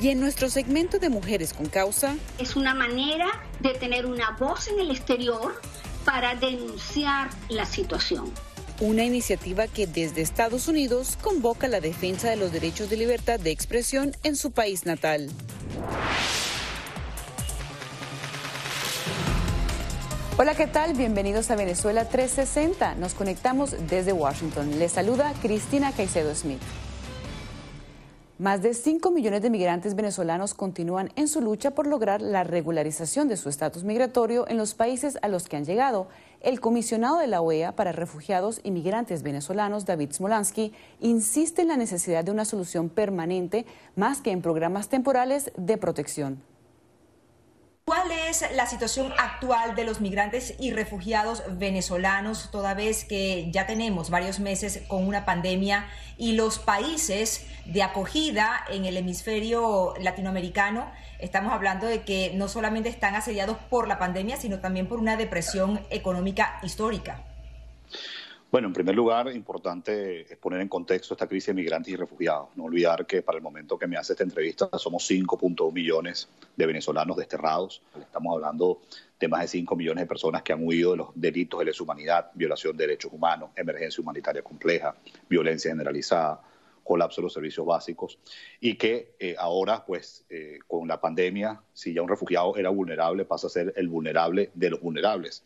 [0.00, 2.16] Y en nuestro segmento de Mujeres con Causa...
[2.38, 3.26] Es una manera
[3.60, 5.60] de tener una voz en el exterior
[6.04, 8.32] para denunciar la situación.
[8.80, 13.50] Una iniciativa que desde Estados Unidos convoca la defensa de los derechos de libertad de
[13.50, 15.30] expresión en su país natal.
[20.38, 20.94] Hola, ¿qué tal?
[20.94, 22.94] Bienvenidos a Venezuela 360.
[22.94, 24.78] Nos conectamos desde Washington.
[24.78, 26.60] Les saluda Cristina Caicedo Smith.
[28.42, 33.28] Más de 5 millones de migrantes venezolanos continúan en su lucha por lograr la regularización
[33.28, 36.08] de su estatus migratorio en los países a los que han llegado.
[36.40, 41.76] El comisionado de la OEA para refugiados y migrantes venezolanos, David Smolansky, insiste en la
[41.76, 43.64] necesidad de una solución permanente
[43.94, 46.42] más que en programas temporales de protección.
[47.94, 53.66] ¿Cuál es la situación actual de los migrantes y refugiados venezolanos, toda vez que ya
[53.66, 55.86] tenemos varios meses con una pandemia
[56.16, 60.90] y los países de acogida en el hemisferio latinoamericano?
[61.18, 65.18] Estamos hablando de que no solamente están asediados por la pandemia, sino también por una
[65.18, 67.20] depresión económica histórica.
[68.52, 72.50] Bueno, en primer lugar, importante es poner en contexto esta crisis de migrantes y refugiados.
[72.54, 76.66] No olvidar que para el momento que me hace esta entrevista somos 5.1 millones de
[76.66, 77.80] venezolanos desterrados.
[77.98, 78.82] Estamos hablando
[79.18, 81.82] de más de 5 millones de personas que han huido de los delitos de lesa
[81.82, 84.94] humanidad, violación de derechos humanos, emergencia humanitaria compleja,
[85.30, 86.42] violencia generalizada,
[86.84, 88.18] colapso de los servicios básicos
[88.60, 93.24] y que eh, ahora, pues, eh, con la pandemia, si ya un refugiado era vulnerable,
[93.24, 95.42] pasa a ser el vulnerable de los vulnerables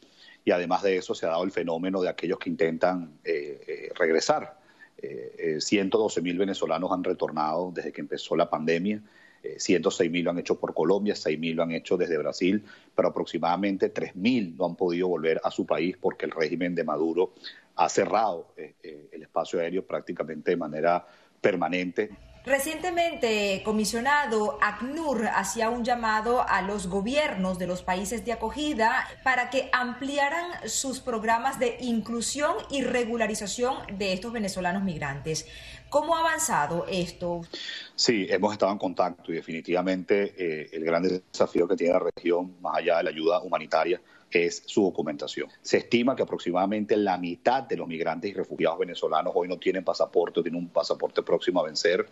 [0.46, 3.92] y además de eso se ha dado el fenómeno de aquellos que intentan eh, eh,
[3.96, 4.56] regresar.
[5.58, 9.02] 112 eh, mil venezolanos han retornado desde que empezó la pandemia.
[9.58, 13.08] 106 mil lo han hecho por Colombia, 6 mil lo han hecho desde Brasil, pero
[13.08, 17.34] aproximadamente 3 mil no han podido volver a su país porque el régimen de Maduro
[17.76, 21.06] ha cerrado el espacio aéreo prácticamente de manera
[21.40, 22.10] permanente.
[22.46, 29.50] Recientemente, comisionado ACNUR hacía un llamado a los gobiernos de los países de acogida para
[29.50, 35.48] que ampliaran sus programas de inclusión y regularización de estos venezolanos migrantes.
[35.88, 37.40] ¿Cómo ha avanzado esto?
[37.96, 42.60] Sí, hemos estado en contacto y definitivamente eh, el gran desafío que tiene la región,
[42.60, 44.00] más allá de la ayuda humanitaria,
[44.30, 45.48] es su documentación.
[45.62, 49.84] Se estima que aproximadamente la mitad de los migrantes y refugiados venezolanos hoy no tienen
[49.84, 52.08] pasaporte, tienen un pasaporte próximo a vencer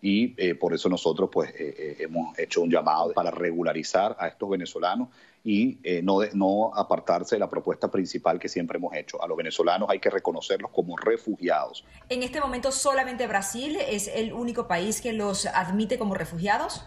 [0.00, 4.28] y eh, por eso nosotros pues eh, eh, hemos hecho un llamado para regularizar a
[4.28, 5.08] estos venezolanos
[5.44, 9.22] y no, no apartarse de la propuesta principal que siempre hemos hecho.
[9.22, 11.84] A los venezolanos hay que reconocerlos como refugiados.
[12.08, 16.82] En este momento solamente Brasil es el único país que los admite como refugiados.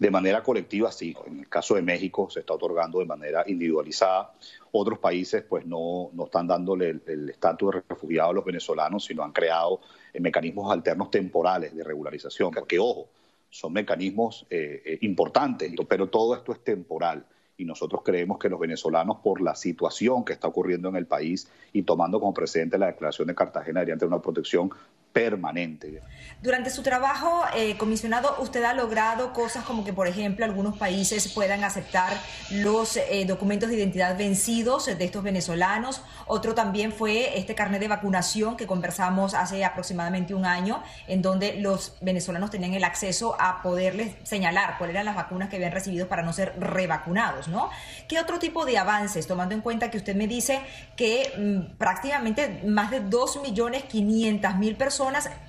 [0.00, 1.14] De manera colectiva, sí.
[1.26, 4.32] En el caso de México se está otorgando de manera individualizada.
[4.72, 9.22] Otros países pues no, no están dándole el estatus de refugiado a los venezolanos, sino
[9.22, 9.82] han creado
[10.14, 12.50] eh, mecanismos alternos temporales de regularización.
[12.66, 13.10] Que, ojo,
[13.50, 17.26] son mecanismos eh, eh, importantes, pero todo esto es temporal
[17.58, 21.46] y nosotros creemos que los venezolanos, por la situación que está ocurriendo en el país
[21.74, 24.70] y tomando como precedente la declaración de Cartagena, deberían tener una protección
[25.12, 26.00] permanente.
[26.42, 31.28] Durante su trabajo, eh, comisionado, usted ha logrado cosas como que, por ejemplo, algunos países
[31.28, 32.16] puedan aceptar
[32.50, 36.02] los eh, documentos de identidad vencidos de estos venezolanos.
[36.26, 41.54] Otro también fue este carnet de vacunación que conversamos hace aproximadamente un año, en donde
[41.54, 46.08] los venezolanos tenían el acceso a poderles señalar cuáles eran las vacunas que habían recibido
[46.08, 47.68] para no ser revacunados, ¿no?
[48.08, 50.60] ¿Qué otro tipo de avances, tomando en cuenta que usted me dice
[50.96, 54.99] que mm, prácticamente más de 2.500.000 personas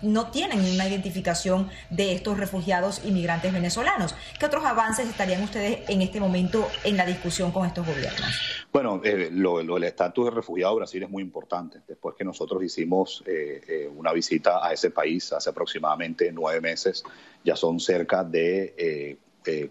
[0.01, 4.15] no tienen una identificación de estos refugiados inmigrantes venezolanos.
[4.39, 8.31] ¿Qué otros avances estarían ustedes en este momento en la discusión con estos gobiernos?
[8.71, 11.81] Bueno, eh, lo, del estatus de refugiado de Brasil es muy importante.
[11.87, 17.03] Después que nosotros hicimos eh, eh, una visita a ese país hace aproximadamente nueve meses,
[17.43, 19.17] ya son cerca de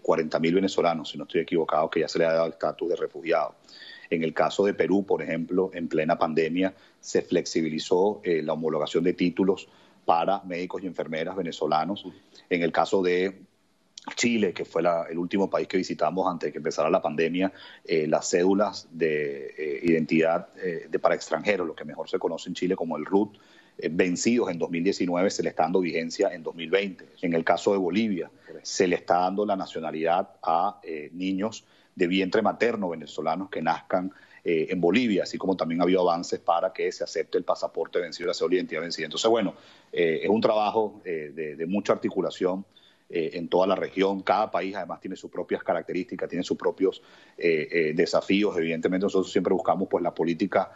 [0.01, 2.89] 40 mil venezolanos, si no estoy equivocado, que ya se le ha dado el estatus
[2.89, 3.55] de refugiado.
[4.11, 9.05] En el caso de Perú, por ejemplo, en plena pandemia se flexibilizó eh, la homologación
[9.05, 9.69] de títulos
[10.03, 12.05] para médicos y enfermeras venezolanos.
[12.49, 13.39] En el caso de
[14.17, 17.53] Chile, que fue el último país que visitamos antes de que empezara la pandemia,
[17.85, 22.55] eh, las cédulas de eh, identidad de, para extranjeros, lo que mejor se conoce en
[22.55, 23.37] Chile como el RUT,
[23.91, 27.05] vencidos en 2019, se le está dando vigencia en 2020.
[27.21, 28.29] En el caso de Bolivia,
[28.61, 30.81] se le está dando la nacionalidad a
[31.13, 31.65] niños
[32.01, 34.11] de vientre materno venezolanos que nazcan
[34.43, 37.99] eh, en Bolivia, así como también ha habido avances para que se acepte el pasaporte
[37.99, 39.05] vencido, la cédula de identidad vencida.
[39.05, 39.53] Entonces, bueno,
[39.91, 42.65] eh, es un trabajo eh, de, mucha articulación
[43.13, 44.21] en toda la región.
[44.21, 47.03] Cada país además tiene sus propias características, tiene sus propios
[47.37, 48.55] desafíos.
[48.55, 50.71] Evidentemente nosotros siempre buscamos pues la política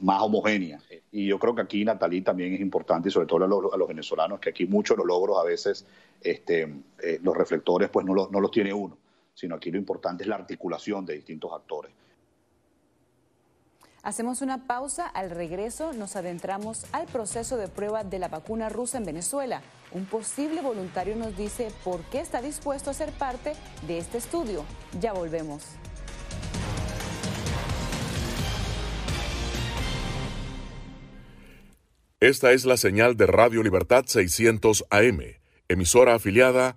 [0.00, 0.80] más homogénea.
[1.12, 4.40] Y yo creo que aquí, Natalí, también es importante, y sobre todo a los, venezolanos,
[4.40, 5.84] que aquí muchos de los logros a veces,
[6.22, 6.66] este,
[7.22, 8.96] los reflectores, pues no no los tiene uno
[9.34, 11.92] sino aquí lo importante es la articulación de distintos actores.
[14.02, 18.96] Hacemos una pausa, al regreso nos adentramos al proceso de prueba de la vacuna rusa
[18.96, 19.60] en Venezuela.
[19.92, 23.52] Un posible voluntario nos dice por qué está dispuesto a ser parte
[23.86, 24.64] de este estudio.
[25.00, 25.64] Ya volvemos.
[32.20, 35.20] Esta es la señal de Radio Libertad 600 AM,
[35.68, 36.76] emisora afiliada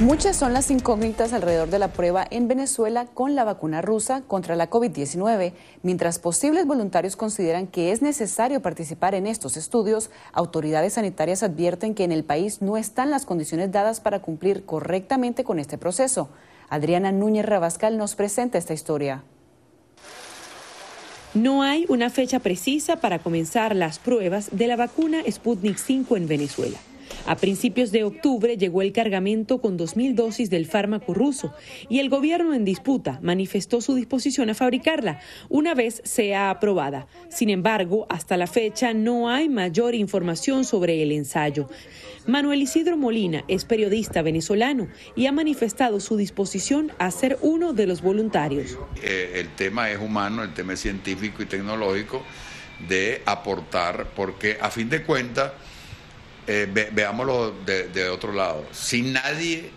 [0.00, 4.54] Muchas son las incógnitas alrededor de la prueba en Venezuela con la vacuna rusa contra
[4.54, 5.54] la COVID-19.
[5.82, 12.04] Mientras posibles voluntarios consideran que es necesario participar en estos estudios, autoridades sanitarias advierten que
[12.04, 16.28] en el país no están las condiciones dadas para cumplir correctamente con este proceso.
[16.68, 19.24] Adriana Núñez Rabascal nos presenta esta historia.
[21.32, 26.28] No hay una fecha precisa para comenzar las pruebas de la vacuna Sputnik 5 en
[26.28, 26.76] Venezuela.
[27.26, 31.52] A principios de octubre llegó el cargamento con 2.000 dosis del fármaco ruso
[31.88, 37.08] y el gobierno en disputa manifestó su disposición a fabricarla una vez sea aprobada.
[37.28, 41.68] Sin embargo, hasta la fecha no hay mayor información sobre el ensayo.
[42.28, 47.88] Manuel Isidro Molina es periodista venezolano y ha manifestado su disposición a ser uno de
[47.88, 48.78] los voluntarios.
[49.02, 52.22] Eh, el tema es humano, el tema es científico y tecnológico
[52.88, 55.52] de aportar, porque a fin de cuentas
[56.46, 58.66] eh, veámoslo de, otro lado.
[58.72, 59.70] Si nadie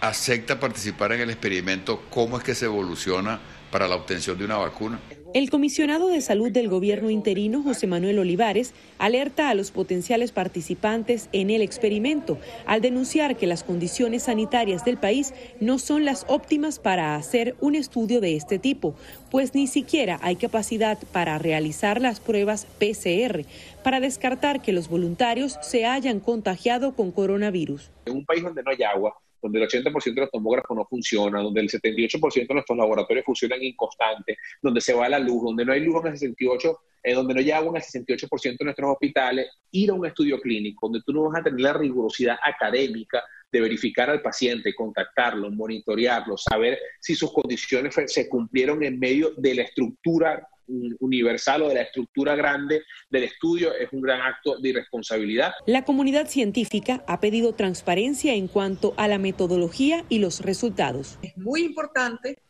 [0.00, 4.56] acepta participar en el experimento, cómo es que se evoluciona para la obtención de una
[4.56, 4.98] vacuna.
[5.34, 11.28] El comisionado de salud del gobierno interino, José Manuel Olivares, alerta a los potenciales participantes
[11.32, 16.78] en el experimento al denunciar que las condiciones sanitarias del país no son las óptimas
[16.78, 18.94] para hacer un estudio de este tipo,
[19.30, 23.44] pues ni siquiera hay capacidad para realizar las pruebas PCR
[23.86, 27.92] para descartar que los voluntarios se hayan contagiado con coronavirus.
[28.06, 31.40] En un país donde no hay agua, donde el 80% de los tomógrafos no funciona,
[31.40, 35.72] donde el 78% de nuestros laboratorios funcionan inconstante, donde se va la luz, donde no
[35.72, 38.90] hay luz en el 68%, eh, donde no hay agua en el 68% de nuestros
[38.90, 43.22] hospitales, ir a un estudio clínico donde tú no vas a tener la rigurosidad académica
[43.52, 49.54] de verificar al paciente, contactarlo, monitorearlo, saber si sus condiciones se cumplieron en medio de
[49.54, 54.70] la estructura universal o de la estructura grande del estudio es un gran acto de
[54.70, 55.52] irresponsabilidad.
[55.66, 61.18] La comunidad científica ha pedido transparencia en cuanto a la metodología y los resultados.
[61.22, 62.42] Es muy importante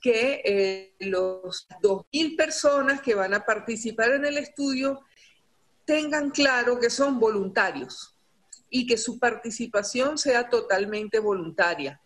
[0.00, 5.00] que eh, los 2.000 personas que van a participar en el estudio
[5.86, 8.14] tengan claro que son voluntarios
[8.68, 12.00] y que su participación sea totalmente voluntaria.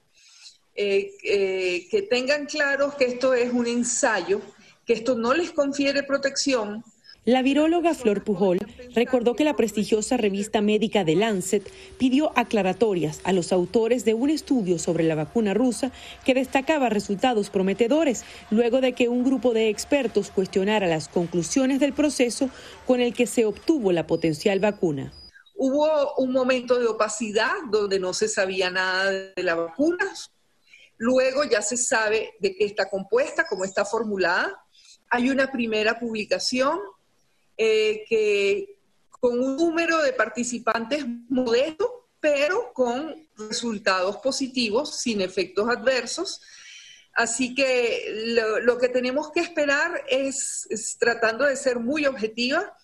[0.75, 4.41] Eh, eh, que tengan claro que esto es un ensayo
[4.89, 6.83] que esto no les confiere protección.
[7.27, 8.59] La viróloga Flor Pujol
[8.95, 14.31] recordó que la prestigiosa revista médica The Lancet pidió aclaratorias a los autores de un
[14.31, 15.93] estudio sobre la vacuna rusa
[16.25, 21.93] que destacaba resultados prometedores luego de que un grupo de expertos cuestionara las conclusiones del
[21.93, 22.49] proceso
[22.87, 25.13] con el que se obtuvo la potencial vacuna.
[25.55, 30.11] Hubo un momento de opacidad donde no se sabía nada de la vacuna.
[30.97, 34.65] Luego ya se sabe de qué está compuesta, cómo está formulada
[35.11, 36.79] hay una primera publicación
[37.57, 38.79] eh, que
[39.11, 46.41] con un número de participantes modesto, pero con resultados positivos, sin efectos adversos.
[47.15, 48.33] Así que
[48.63, 50.69] lo, que tenemos que esperar es,
[51.01, 52.77] tratando de ser muy objetiva,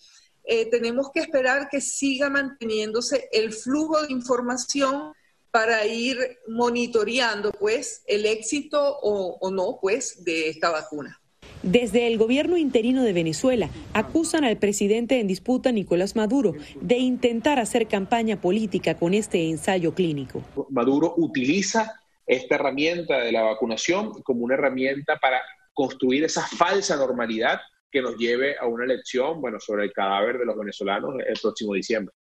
[0.43, 5.13] eh, tenemos que esperar que siga manteniéndose el flujo de información
[5.51, 11.21] para ir monitoreando pues el éxito o, o no pues de esta vacuna.
[11.65, 17.59] Desde el gobierno interino de Venezuela acusan al presidente en disputa Nicolás Maduro de intentar
[17.59, 20.43] hacer campaña política con este ensayo clínico.
[20.69, 25.41] Maduro utiliza esta herramienta de la vacunación como una herramienta para
[25.73, 27.61] construir esa falsa normalidad
[27.91, 31.73] que nos lleve a una elección, bueno, sobre el cadáver de los venezolanos el próximo
[31.73, 32.15] diciembre.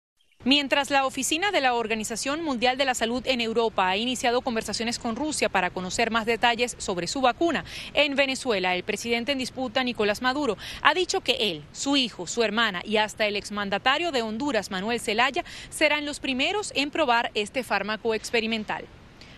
[0.45, 4.99] Mientras la oficina de la Organización Mundial de la Salud en Europa ha iniciado conversaciones
[4.99, 7.63] con Rusia para conocer más detalles sobre su vacuna,
[7.93, 12.43] en Venezuela el presidente en disputa, Nicolás Maduro, ha dicho que él, su hijo, su
[12.43, 17.63] hermana y hasta el exmandatario de Honduras, Manuel Zelaya, serán los primeros en probar este
[17.63, 18.83] fármaco experimental.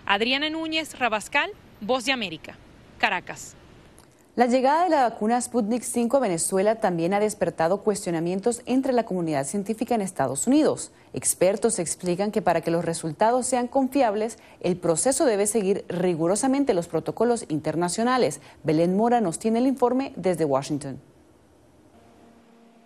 [0.08, 1.52] Adriana Núñez Rabascal,
[1.82, 2.58] Voz de América,
[2.98, 3.56] Caracas.
[4.36, 9.06] La llegada de la vacuna Sputnik 5 a Venezuela también ha despertado cuestionamientos entre la
[9.06, 10.92] comunidad científica en Estados Unidos.
[11.14, 16.90] Expertos explican que para que los resultados sean confiables, el proceso debe seguir rigurosamente los
[16.90, 18.42] protocolos internacionales.
[18.66, 21.00] Belén Mora nos tiene el informe desde Washington.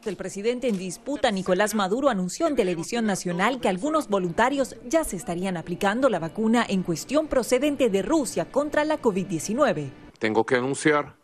[0.06, 5.16] El presidente en disputa, Nicolás Maduro, anunció en televisión nacional que algunos voluntarios ya se
[5.16, 9.89] estarían aplicando la vacuna en cuestión procedente de Rusia contra la COVID-19.
[10.20, 11.18] Tengo que anunciar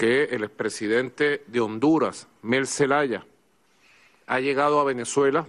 [0.00, 3.26] que el expresidente de Honduras, Mel Zelaya,
[4.26, 5.46] ha llegado a Venezuela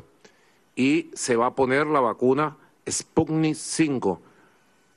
[0.76, 4.22] y se va a poner la vacuna Sputnik 5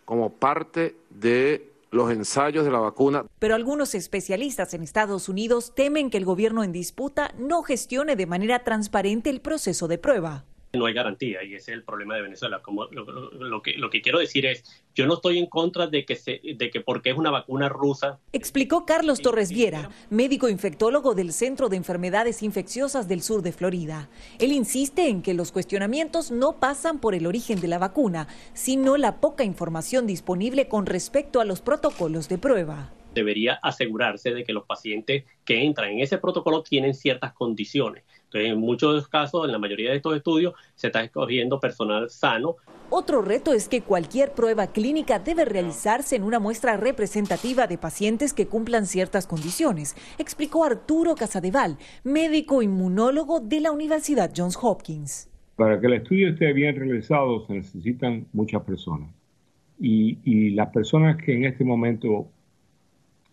[0.04, 3.26] como parte de los ensayos de la vacuna.
[3.38, 8.26] Pero algunos especialistas en Estados Unidos temen que el gobierno en disputa no gestione de
[8.26, 12.22] manera transparente el proceso de prueba no hay garantía y ese es el problema de
[12.22, 12.60] Venezuela.
[12.62, 14.64] Como lo, que, lo que quiero decir es,
[14.94, 18.18] yo no estoy en contra de que, se, de que porque es una vacuna rusa.
[18.32, 24.08] Explicó Carlos Torres Viera, médico infectólogo del Centro de Enfermedades Infecciosas del sur de Florida.
[24.38, 28.96] Él insiste en que los cuestionamientos no pasan por el origen de la vacuna, sino
[28.96, 34.52] la poca información disponible con respecto a los protocolos de prueba debería asegurarse de que
[34.52, 38.02] los pacientes que entran en ese protocolo tienen ciertas condiciones.
[38.34, 42.56] Entonces, en muchos casos, en la mayoría de estos estudios, se está escogiendo personal sano.
[42.90, 48.34] Otro reto es que cualquier prueba clínica debe realizarse en una muestra representativa de pacientes
[48.34, 55.30] que cumplan ciertas condiciones, explicó Arturo Casadeval, médico inmunólogo de la Universidad Johns Hopkins.
[55.54, 59.10] Para que el estudio esté bien realizado se necesitan muchas personas.
[59.78, 62.26] Y, y las personas que en este momento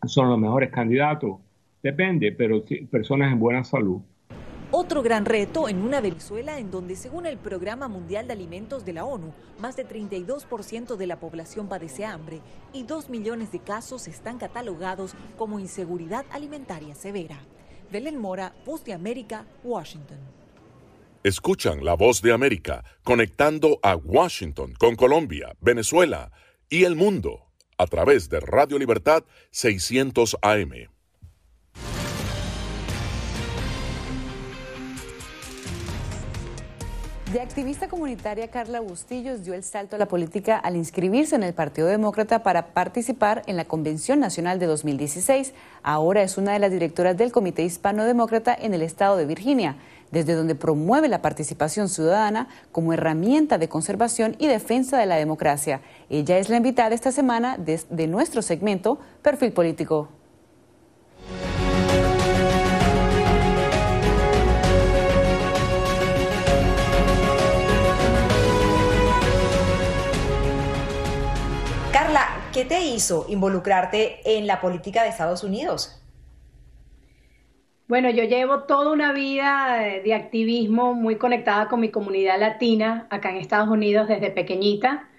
[0.05, 1.39] son los mejores candidatos.
[1.81, 4.01] Depende, pero personas en buena salud.
[4.73, 8.93] Otro gran reto en una Venezuela en donde, según el Programa Mundial de Alimentos de
[8.93, 12.39] la ONU, más de 32% de la población padece hambre
[12.71, 17.37] y 2 millones de casos están catalogados como inseguridad alimentaria severa.
[17.91, 20.19] Belén Mora, Voz de América, Washington.
[21.21, 26.31] Escuchan la voz de América conectando a Washington con Colombia, Venezuela
[26.69, 30.71] y el mundo a través de Radio Libertad 600 AM.
[37.31, 41.53] De activista comunitaria Carla Bustillos dio el salto a la política al inscribirse en el
[41.53, 45.53] Partido Demócrata para participar en la Convención Nacional de 2016.
[45.81, 49.77] Ahora es una de las directoras del Comité Hispano Demócrata en el estado de Virginia,
[50.11, 55.79] desde donde promueve la participación ciudadana como herramienta de conservación y defensa de la democracia.
[56.09, 60.09] Ella es la invitada esta semana de, de nuestro segmento Perfil Político.
[72.61, 75.99] ¿Qué te hizo involucrarte en la política de Estados Unidos?
[77.87, 83.31] Bueno, yo llevo toda una vida de activismo muy conectada con mi comunidad latina acá
[83.31, 85.09] en Estados Unidos desde pequeñita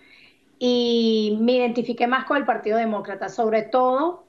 [0.60, 4.24] y me identifiqué más con el Partido Demócrata, sobre todo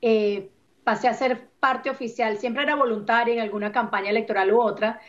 [0.00, 0.52] eh,
[0.84, 5.00] pasé a ser parte oficial, siempre era voluntaria en alguna campaña electoral u otra,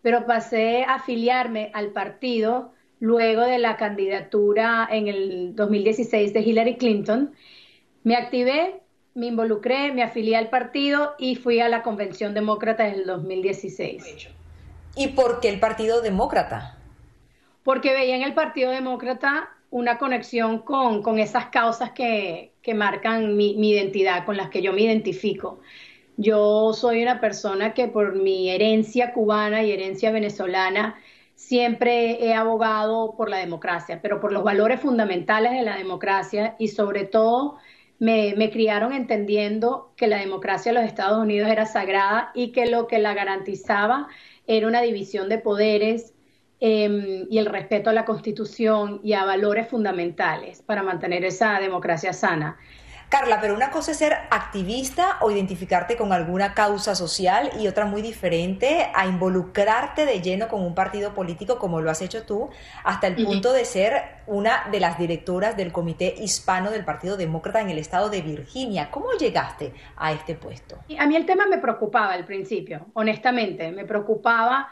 [0.00, 6.76] pero pasé a afiliarme al partido luego de la candidatura en el 2016 de Hillary
[6.76, 7.32] Clinton.
[8.04, 8.80] Me activé,
[9.14, 14.28] me involucré, me afilié al partido y fui a la Convención Demócrata en el 2016.
[14.96, 16.78] ¿Y por qué el Partido Demócrata?
[17.62, 23.36] Porque veía en el Partido Demócrata una conexión con, con esas causas que, que marcan
[23.36, 25.60] mi, mi identidad, con las que yo me identifico.
[26.16, 30.96] Yo soy una persona que por mi herencia cubana y herencia venezolana
[31.38, 36.66] siempre he abogado por la democracia, pero por los valores fundamentales de la democracia y
[36.66, 37.58] sobre todo
[38.00, 42.66] me, me, criaron entendiendo que la democracia de los Estados Unidos era sagrada y que
[42.66, 44.08] lo que la garantizaba
[44.48, 46.12] era una división de poderes
[46.58, 52.12] eh, y el respeto a la Constitución y a valores fundamentales para mantener esa democracia
[52.12, 52.58] sana.
[53.08, 57.86] Carla, pero una cosa es ser activista o identificarte con alguna causa social y otra
[57.86, 62.50] muy diferente a involucrarte de lleno con un partido político como lo has hecho tú,
[62.84, 67.60] hasta el punto de ser una de las directoras del Comité Hispano del Partido Demócrata
[67.62, 68.90] en el estado de Virginia.
[68.90, 70.78] ¿Cómo llegaste a este puesto?
[70.98, 74.68] A mí el tema me preocupaba al principio, honestamente, me preocupaba.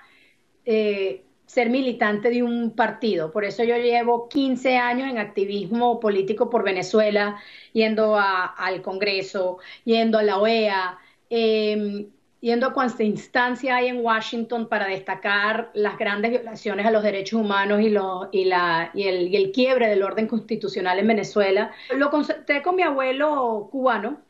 [0.64, 3.30] Eh, ser militante de un partido.
[3.30, 7.40] Por eso yo llevo 15 años en activismo político por Venezuela,
[7.72, 10.98] yendo a, al Congreso, yendo a la OEA,
[11.30, 12.08] eh,
[12.40, 17.40] yendo a cuánta instancia hay en Washington para destacar las grandes violaciones a los derechos
[17.40, 21.72] humanos y, lo, y, la, y, el, y el quiebre del orden constitucional en Venezuela.
[21.96, 24.20] Lo consulté con mi abuelo cubano,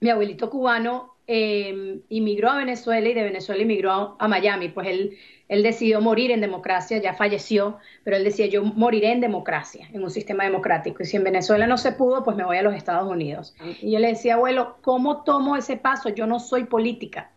[0.00, 4.88] mi abuelito cubano eh, inmigró a Venezuela y de Venezuela inmigró a, a Miami, pues
[4.88, 5.16] él
[5.48, 10.02] él decidió morir en democracia, ya falleció, pero él decía, yo moriré en democracia, en
[10.02, 11.02] un sistema democrático.
[11.02, 13.54] Y si en Venezuela no se pudo, pues me voy a los Estados Unidos.
[13.82, 16.08] Y yo le decía, abuelo, ¿cómo tomo ese paso?
[16.08, 17.30] Yo no soy política,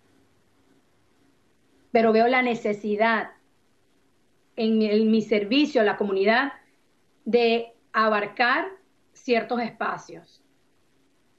[1.92, 3.32] pero veo la necesidad
[4.56, 6.54] en, el, mi servicio a la comunidad
[7.26, 8.68] de abarcar
[9.12, 10.42] ciertos espacios.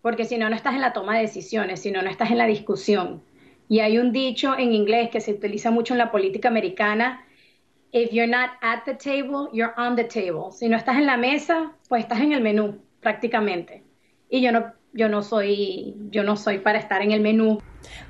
[0.03, 2.39] Porque si no, no estás en la toma de decisiones, si no, no estás en
[2.39, 3.23] la discusión.
[3.69, 7.25] Y hay un dicho en inglés que se utiliza mucho en la política americana,
[7.93, 10.53] if you're not at the table, you're on the table.
[10.53, 13.83] Si no estás en la mesa, pues estás en el menú prácticamente.
[14.29, 17.61] Y yo no yo no soy yo no soy para estar en el menú.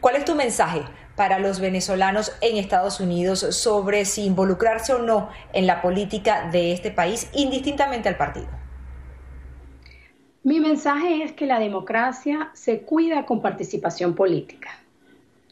[0.01, 0.83] ¿Cuál es tu mensaje
[1.17, 6.73] para los venezolanos en Estados Unidos sobre si involucrarse o no en la política de
[6.73, 8.49] este país indistintamente al partido?
[10.49, 14.71] Mi mensaje es que la democracia se cuida con participación política.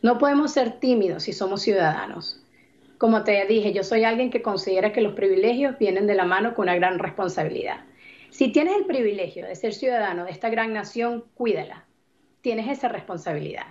[0.00, 2.42] No podemos ser tímidos si somos ciudadanos.
[2.96, 6.54] Como te dije, yo soy alguien que considera que los privilegios vienen de la mano
[6.54, 7.80] con una gran responsabilidad.
[8.30, 11.84] Si tienes el privilegio de ser ciudadano de esta gran nación, cuídala.
[12.40, 13.66] Tienes esa responsabilidad.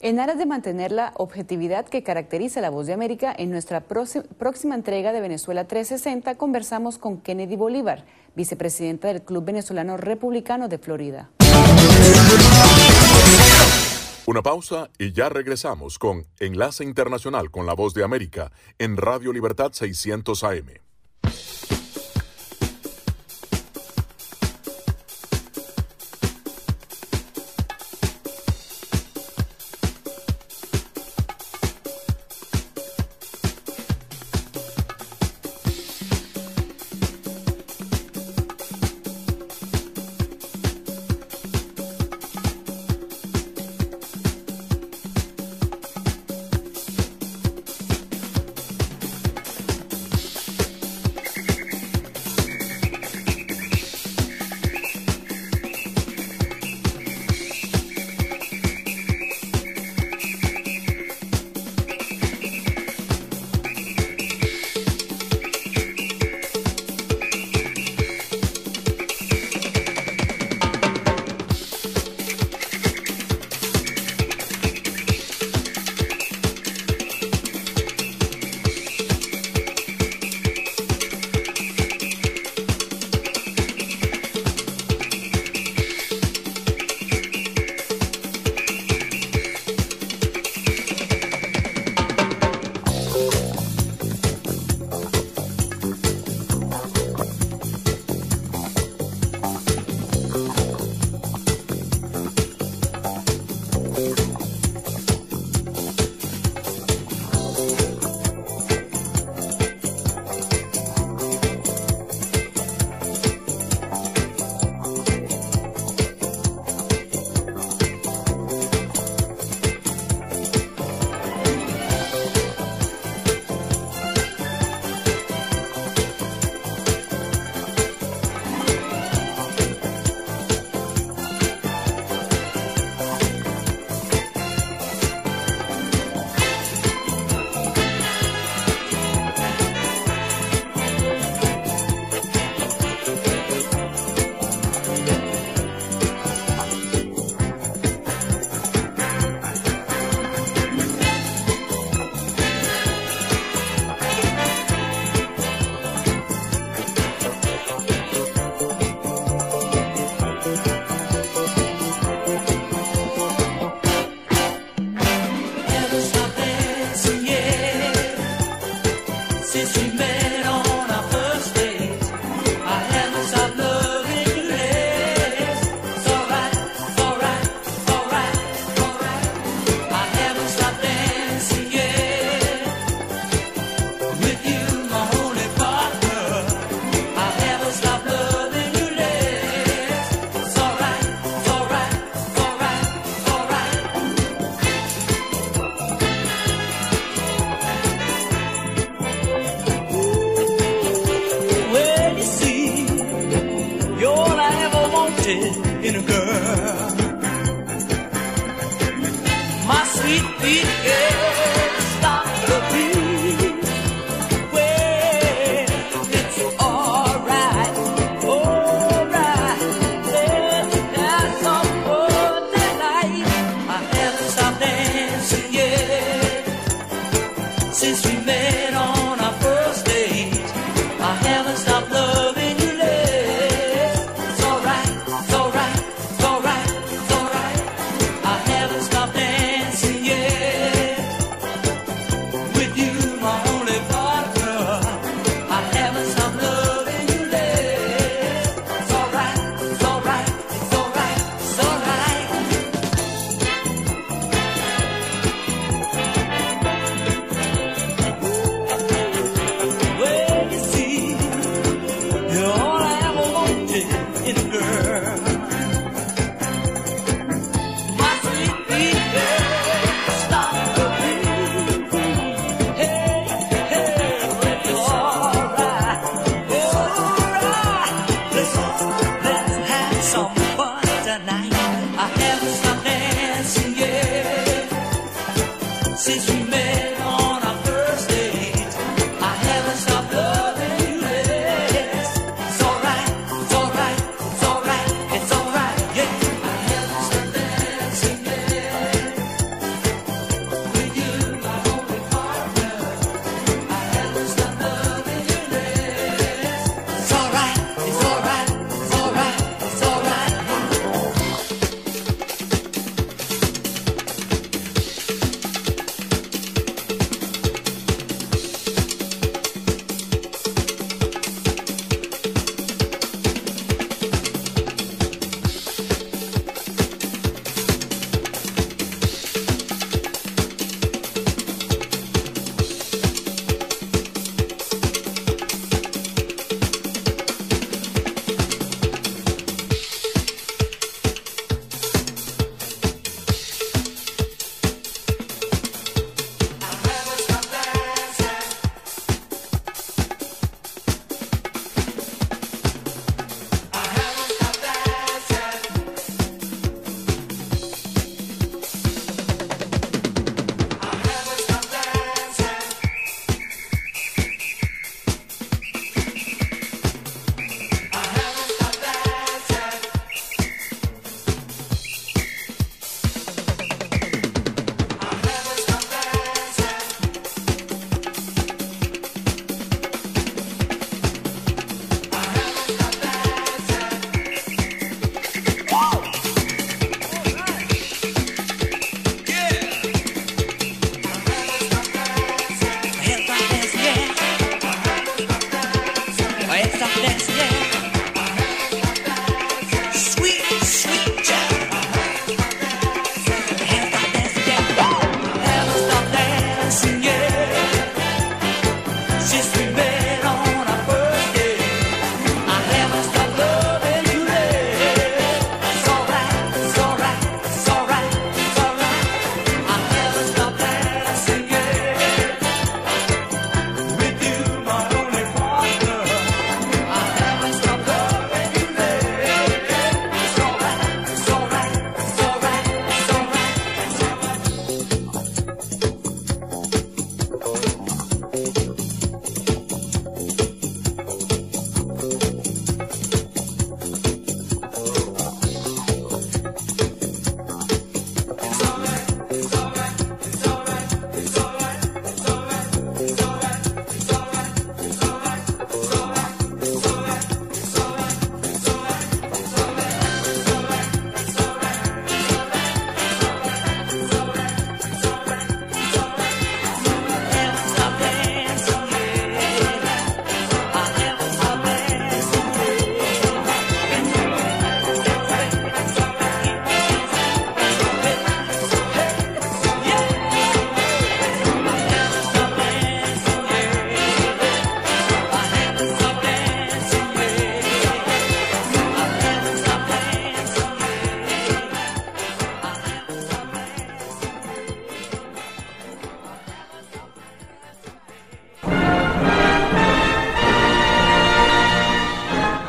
[0.00, 4.76] En aras de mantener la objetividad que caracteriza la voz de América, en nuestra próxima
[4.76, 8.04] entrega de Venezuela 360 conversamos con Kennedy Bolívar,
[8.36, 11.30] vicepresidenta del Club Venezolano Republicano de Florida.
[14.26, 19.32] Una pausa y ya regresamos con Enlace Internacional con la Voz de América en Radio
[19.32, 20.68] Libertad 600 AM.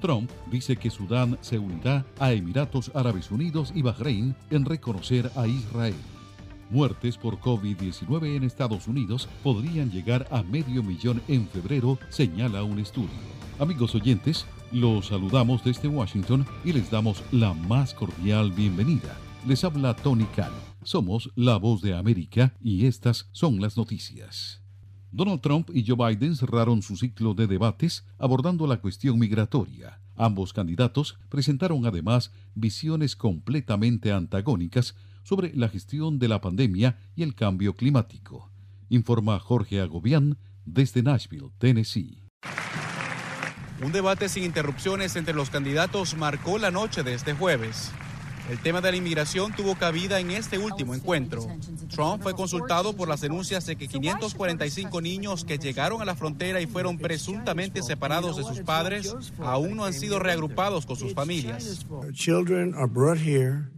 [0.00, 5.48] Trump dice que Sudán se unirá a Emiratos Árabes Unidos y Bahrein en reconocer a
[5.48, 5.96] Israel.
[6.70, 12.78] Muertes por COVID-19 en Estados Unidos podrían llegar a medio millón en febrero, señala un
[12.78, 13.10] estudio.
[13.58, 19.16] Amigos oyentes, los saludamos desde Washington y les damos la más cordial bienvenida.
[19.46, 20.56] Les habla Tony Cano.
[20.82, 24.62] Somos la voz de América y estas son las noticias.
[25.12, 30.00] Donald Trump y Joe Biden cerraron su ciclo de debates abordando la cuestión migratoria.
[30.16, 37.34] Ambos candidatos presentaron además visiones completamente antagónicas sobre la gestión de la pandemia y el
[37.34, 38.52] cambio climático.
[38.88, 42.22] Informa Jorge Agobián desde Nashville, Tennessee.
[43.82, 47.92] Un debate sin interrupciones entre los candidatos marcó la noche de este jueves.
[48.50, 51.46] El tema de la inmigración tuvo cabida en este último encuentro.
[51.88, 56.60] Trump fue consultado por las denuncias de que 545 niños que llegaron a la frontera
[56.60, 61.86] y fueron presuntamente separados de sus padres aún no han sido reagrupados con sus familias.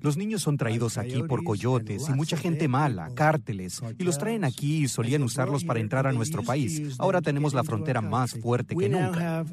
[0.01, 4.45] Los niños son traídos aquí por coyotes y mucha gente mala, cárteles, y los traen
[4.45, 6.97] aquí y solían usarlos para entrar a nuestro país.
[6.99, 9.45] Ahora tenemos la frontera más fuerte que nunca.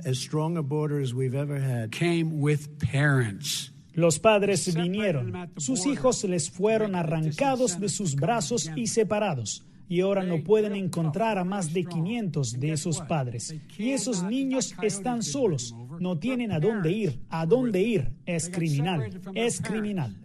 [3.94, 10.24] Los padres vinieron, sus hijos les fueron arrancados de sus brazos y separados, y ahora
[10.24, 13.56] no pueden encontrar a más de 500 de esos padres.
[13.78, 18.12] Y esos niños están solos, no tienen a dónde ir, a dónde ir.
[18.26, 20.16] Es criminal, es criminal.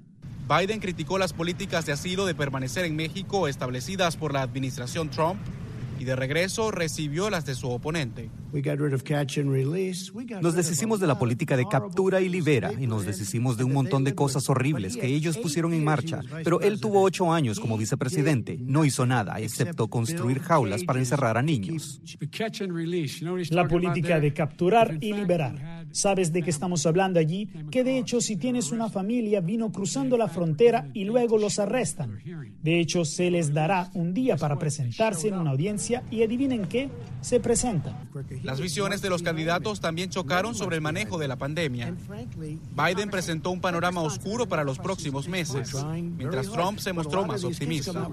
[0.49, 5.39] Biden criticó las políticas de asilo de permanecer en México establecidas por la administración Trump
[5.99, 8.31] y de regreso recibió las de su oponente.
[10.41, 14.05] Nos deshicimos de la política de captura y libera y nos deshicimos de un montón
[14.05, 16.21] de cosas horribles que ellos pusieron en marcha.
[16.45, 18.57] Pero él tuvo ocho años como vicepresidente.
[18.59, 22.01] No hizo nada excepto construir jaulas para encerrar a niños.
[23.51, 25.87] La política de capturar y liberar.
[25.91, 27.49] ¿Sabes de qué estamos hablando allí?
[27.71, 32.19] Que de hecho si tienes una familia vino cruzando la frontera y luego los arrestan.
[32.63, 36.91] De hecho se les dará un día para presentarse en una audiencia y adivinen qué,
[37.21, 38.09] se presentan.
[38.43, 41.95] Las visiones de los candidatos también chocaron sobre el manejo de la pandemia.
[42.77, 45.75] Biden presentó un panorama oscuro para los próximos meses,
[46.17, 48.09] mientras Trump se mostró más optimista.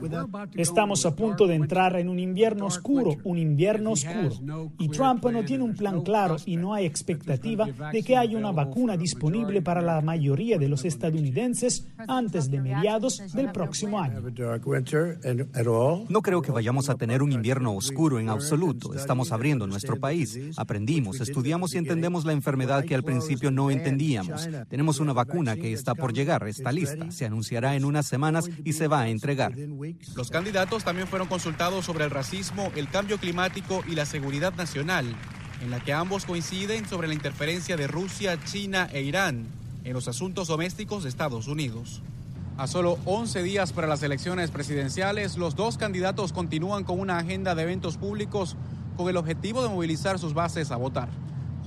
[0.55, 4.71] Estamos a punto de entrar en un invierno oscuro, un invierno oscuro.
[4.79, 8.51] Y Trump no tiene un plan claro y no hay expectativa de que haya una
[8.51, 14.21] vacuna disponible para la mayoría de los estadounidenses antes de mediados del próximo año.
[16.09, 18.93] No creo que vayamos a tener un invierno oscuro en absoluto.
[18.93, 20.37] Estamos abriendo nuestro país.
[20.57, 24.47] Aprendimos, estudiamos y entendemos la enfermedad que al principio no entendíamos.
[24.69, 27.11] Tenemos una vacuna que está por llegar, está lista.
[27.11, 29.55] Se anunciará en unas semanas y se va a entregar.
[30.15, 35.05] Los candidatos también fueron consultados sobre el racismo, el cambio climático y la seguridad nacional,
[35.61, 39.45] en la que ambos coinciden sobre la interferencia de Rusia, China e Irán
[39.85, 42.01] en los asuntos domésticos de Estados Unidos.
[42.57, 47.53] A solo 11 días para las elecciones presidenciales, los dos candidatos continúan con una agenda
[47.53, 48.55] de eventos públicos
[48.95, 51.09] con el objetivo de movilizar sus bases a votar.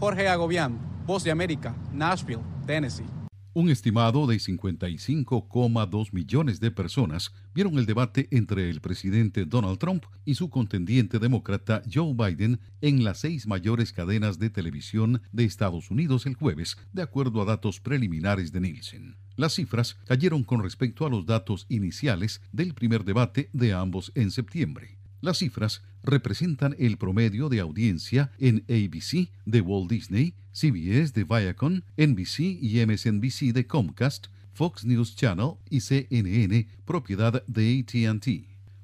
[0.00, 3.04] Jorge Agobián, Voz de América, Nashville, Tennessee.
[3.52, 10.04] Un estimado de 55,2 millones de personas vieron el debate entre el presidente Donald Trump
[10.24, 15.90] y su contendiente demócrata Joe Biden en las seis mayores cadenas de televisión de Estados
[15.90, 19.27] Unidos el jueves, de acuerdo a datos preliminares de Nielsen.
[19.38, 24.32] Las cifras cayeron con respecto a los datos iniciales del primer debate de ambos en
[24.32, 24.98] septiembre.
[25.20, 31.82] Las cifras representan el promedio de audiencia en ABC de Walt Disney, CBS de Viacom,
[31.96, 38.28] NBC y MSNBC de Comcast, Fox News Channel y CNN, propiedad de ATT.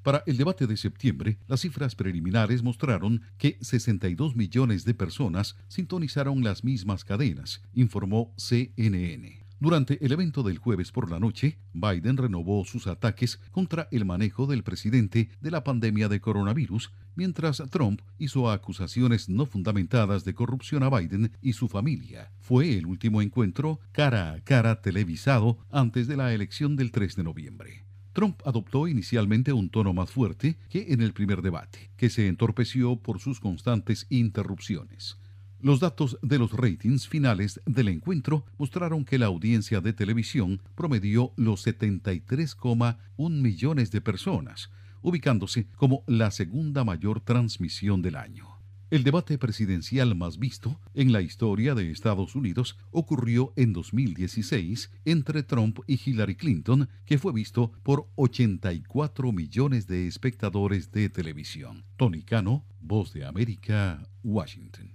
[0.04, 6.44] Para el debate de septiembre, las cifras preliminares mostraron que 62 millones de personas sintonizaron
[6.44, 9.43] las mismas cadenas, informó CNN.
[9.60, 14.46] Durante el evento del jueves por la noche, Biden renovó sus ataques contra el manejo
[14.46, 20.82] del presidente de la pandemia de coronavirus, mientras Trump hizo acusaciones no fundamentadas de corrupción
[20.82, 22.32] a Biden y su familia.
[22.40, 27.24] Fue el último encuentro cara a cara televisado antes de la elección del 3 de
[27.24, 27.84] noviembre.
[28.12, 32.96] Trump adoptó inicialmente un tono más fuerte que en el primer debate, que se entorpeció
[32.96, 35.18] por sus constantes interrupciones.
[35.64, 41.32] Los datos de los ratings finales del encuentro mostraron que la audiencia de televisión promedió
[41.38, 42.98] los 73,1
[43.30, 44.68] millones de personas,
[45.00, 48.46] ubicándose como la segunda mayor transmisión del año.
[48.90, 55.44] El debate presidencial más visto en la historia de Estados Unidos ocurrió en 2016 entre
[55.44, 61.86] Trump y Hillary Clinton, que fue visto por 84 millones de espectadores de televisión.
[61.96, 64.93] Tony Cano, Voz de América, Washington.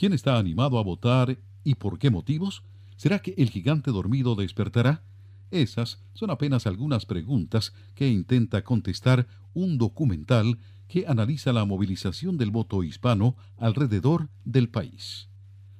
[0.00, 2.62] ¿Quién está animado a votar y por qué motivos?
[2.96, 5.04] ¿Será que el gigante dormido despertará?
[5.50, 10.58] Esas son apenas algunas preguntas que intenta contestar un documental
[10.88, 15.28] que analiza la movilización del voto hispano alrededor del país.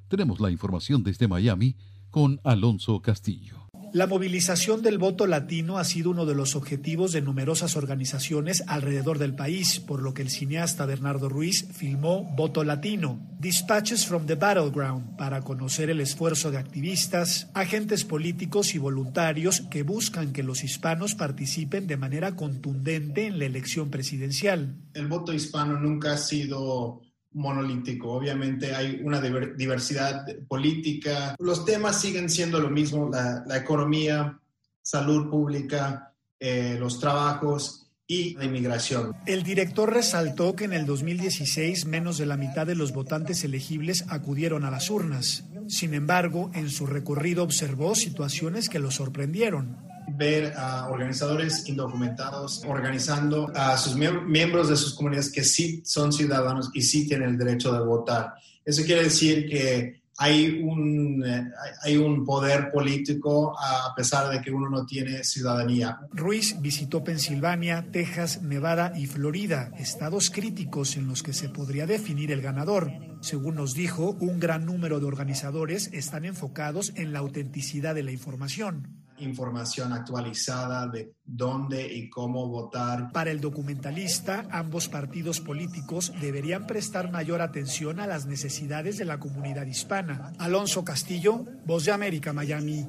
[0.09, 1.77] Tenemos la información desde Miami
[2.11, 3.60] con Alonso Castillo.
[3.93, 9.19] La movilización del voto latino ha sido uno de los objetivos de numerosas organizaciones alrededor
[9.19, 14.37] del país, por lo que el cineasta Bernardo Ruiz filmó Voto Latino, Dispatches from the
[14.37, 20.62] Battleground, para conocer el esfuerzo de activistas, agentes políticos y voluntarios que buscan que los
[20.62, 24.77] hispanos participen de manera contundente en la elección presidencial.
[24.95, 28.12] El voto hispano nunca ha sido monolítico.
[28.12, 31.36] Obviamente hay una diversidad política.
[31.39, 34.39] Los temas siguen siendo lo mismo, la, economía,
[34.82, 39.15] salud pública, eh, los trabajos y la inmigración.
[39.27, 44.05] El director resaltó que en el 2016 menos de la mitad de los votantes elegibles
[44.09, 45.44] acudieron a las urnas.
[45.69, 53.51] Sin embargo, en su recorrido observó situaciones que lo sorprendieron ver a organizadores indocumentados organizando
[53.55, 57.73] a sus miembros de sus comunidades que sí son ciudadanos y sí tienen el derecho
[57.73, 58.35] de votar.
[58.65, 61.51] Eso quiere decir que hay un, eh,
[61.82, 65.99] hay un poder político a pesar de que uno no tiene ciudadanía.
[66.12, 72.32] Ruiz visitó Pensilvania, Texas, Nevada y Florida, estados críticos en los que se podría definir
[72.32, 72.93] el ganador.
[73.23, 78.12] Según nos dijo, un gran número de organizadores están enfocados en la autenticidad de la
[78.12, 83.13] información información actualizada de dónde y cómo votar.
[83.13, 89.19] Para el documentalista, ambos partidos políticos deberían prestar mayor atención a las necesidades de la
[89.19, 90.33] comunidad hispana.
[90.39, 92.87] Alonso Castillo, Voz de América, Miami.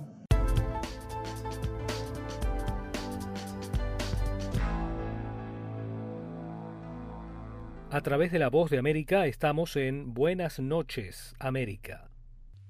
[7.93, 12.09] A través de la voz de América estamos en Buenas noches, América.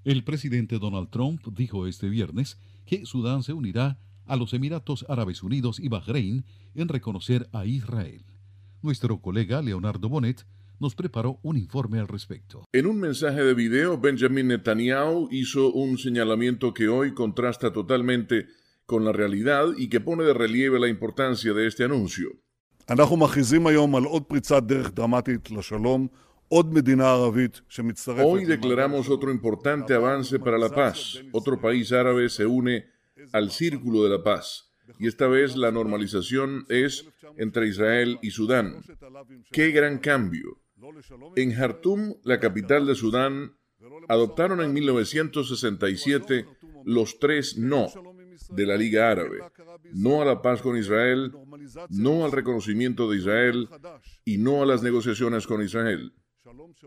[0.04, 2.58] El presidente Donald Trump dijo este viernes
[2.91, 6.43] que Sudán se unirá a los Emiratos Árabes Unidos y Bahrein
[6.76, 8.26] en reconocer a Israel.
[8.81, 10.45] Nuestro colega Leonardo Bonet
[10.77, 12.65] nos preparó un informe al respecto.
[12.73, 18.47] En un mensaje de video, Benjamin Netanyahu hizo un señalamiento que hoy contrasta totalmente
[18.85, 22.31] con la realidad y que pone de relieve la importancia de este anuncio.
[26.53, 31.22] Hoy declaramos otro importante avance para la paz.
[31.32, 32.88] Otro país árabe se une
[33.32, 34.69] al círculo de la paz.
[34.99, 37.06] Y esta vez la normalización es
[37.38, 38.82] entre Israel y Sudán.
[39.49, 40.60] ¡Qué gran cambio!
[41.38, 43.56] En Jartum, la capital de Sudán,
[44.10, 46.45] adoptaron en 1967
[46.84, 47.88] los tres no
[48.49, 49.40] de la Liga Árabe.
[49.94, 51.32] No a la paz con Israel,
[51.90, 53.69] no al reconocimiento de Israel
[54.26, 56.11] y no a las negociaciones con Israel.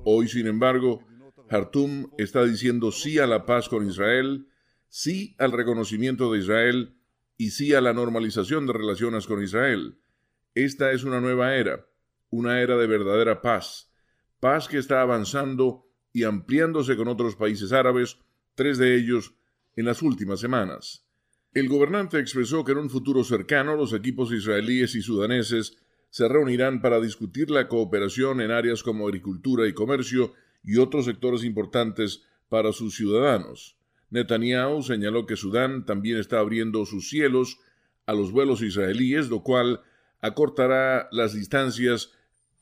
[0.04, 1.04] Hoy, sin embargo,
[1.48, 4.48] Jartum está diciendo sí a la paz con Israel,
[4.88, 6.96] sí al reconocimiento de Israel
[7.36, 9.98] y sí a la normalización de relaciones con Israel.
[10.54, 11.86] Esta es una nueva era,
[12.30, 13.92] una era de verdadera paz,
[14.40, 18.18] paz que está avanzando y ampliándose con otros países árabes,
[18.54, 19.34] tres de ellos
[19.76, 21.06] en las últimas semanas.
[21.52, 25.76] El gobernante expresó que en un futuro cercano los equipos israelíes y sudaneses
[26.14, 30.32] se reunirán para discutir la cooperación en áreas como agricultura y comercio
[30.62, 33.76] y otros sectores importantes para sus ciudadanos.
[34.10, 37.58] Netanyahu señaló que Sudán también está abriendo sus cielos
[38.06, 39.80] a los vuelos israelíes, lo cual
[40.20, 42.12] acortará las distancias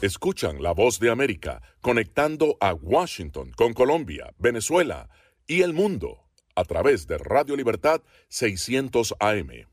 [0.00, 5.08] Escuchan la voz de América conectando a Washington con Colombia, Venezuela
[5.44, 9.66] y el mundo a través de Radio Libertad 600 AM.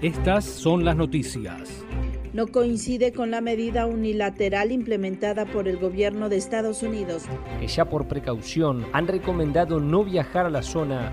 [0.00, 1.84] Estas son las noticias.
[2.32, 7.24] No coincide con la medida unilateral implementada por el gobierno de Estados Unidos.
[7.60, 11.12] Que ya por precaución han recomendado no viajar a la zona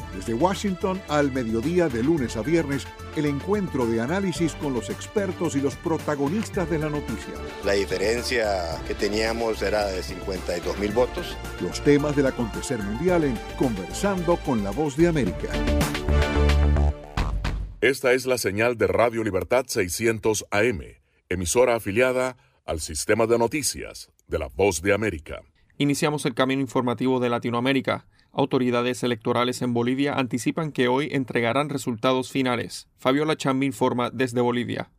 [0.21, 2.85] Desde Washington al mediodía de lunes a viernes,
[3.15, 7.33] el encuentro de análisis con los expertos y los protagonistas de la noticia.
[7.65, 11.35] La diferencia que teníamos era de 52 mil votos.
[11.59, 15.47] Los temas del acontecer mundial en Conversando con la Voz de América.
[17.81, 20.81] Esta es la señal de Radio Libertad 600 AM
[21.29, 22.37] emisora afiliada
[22.67, 25.41] al sistema de noticias de la Voz de América.
[25.79, 28.05] Iniciamos el camino informativo de Latinoamérica.
[28.33, 32.87] Autoridades electorales en Bolivia anticipan que hoy entregarán resultados finales.
[32.97, 34.89] Fabiola Chambi informa desde Bolivia.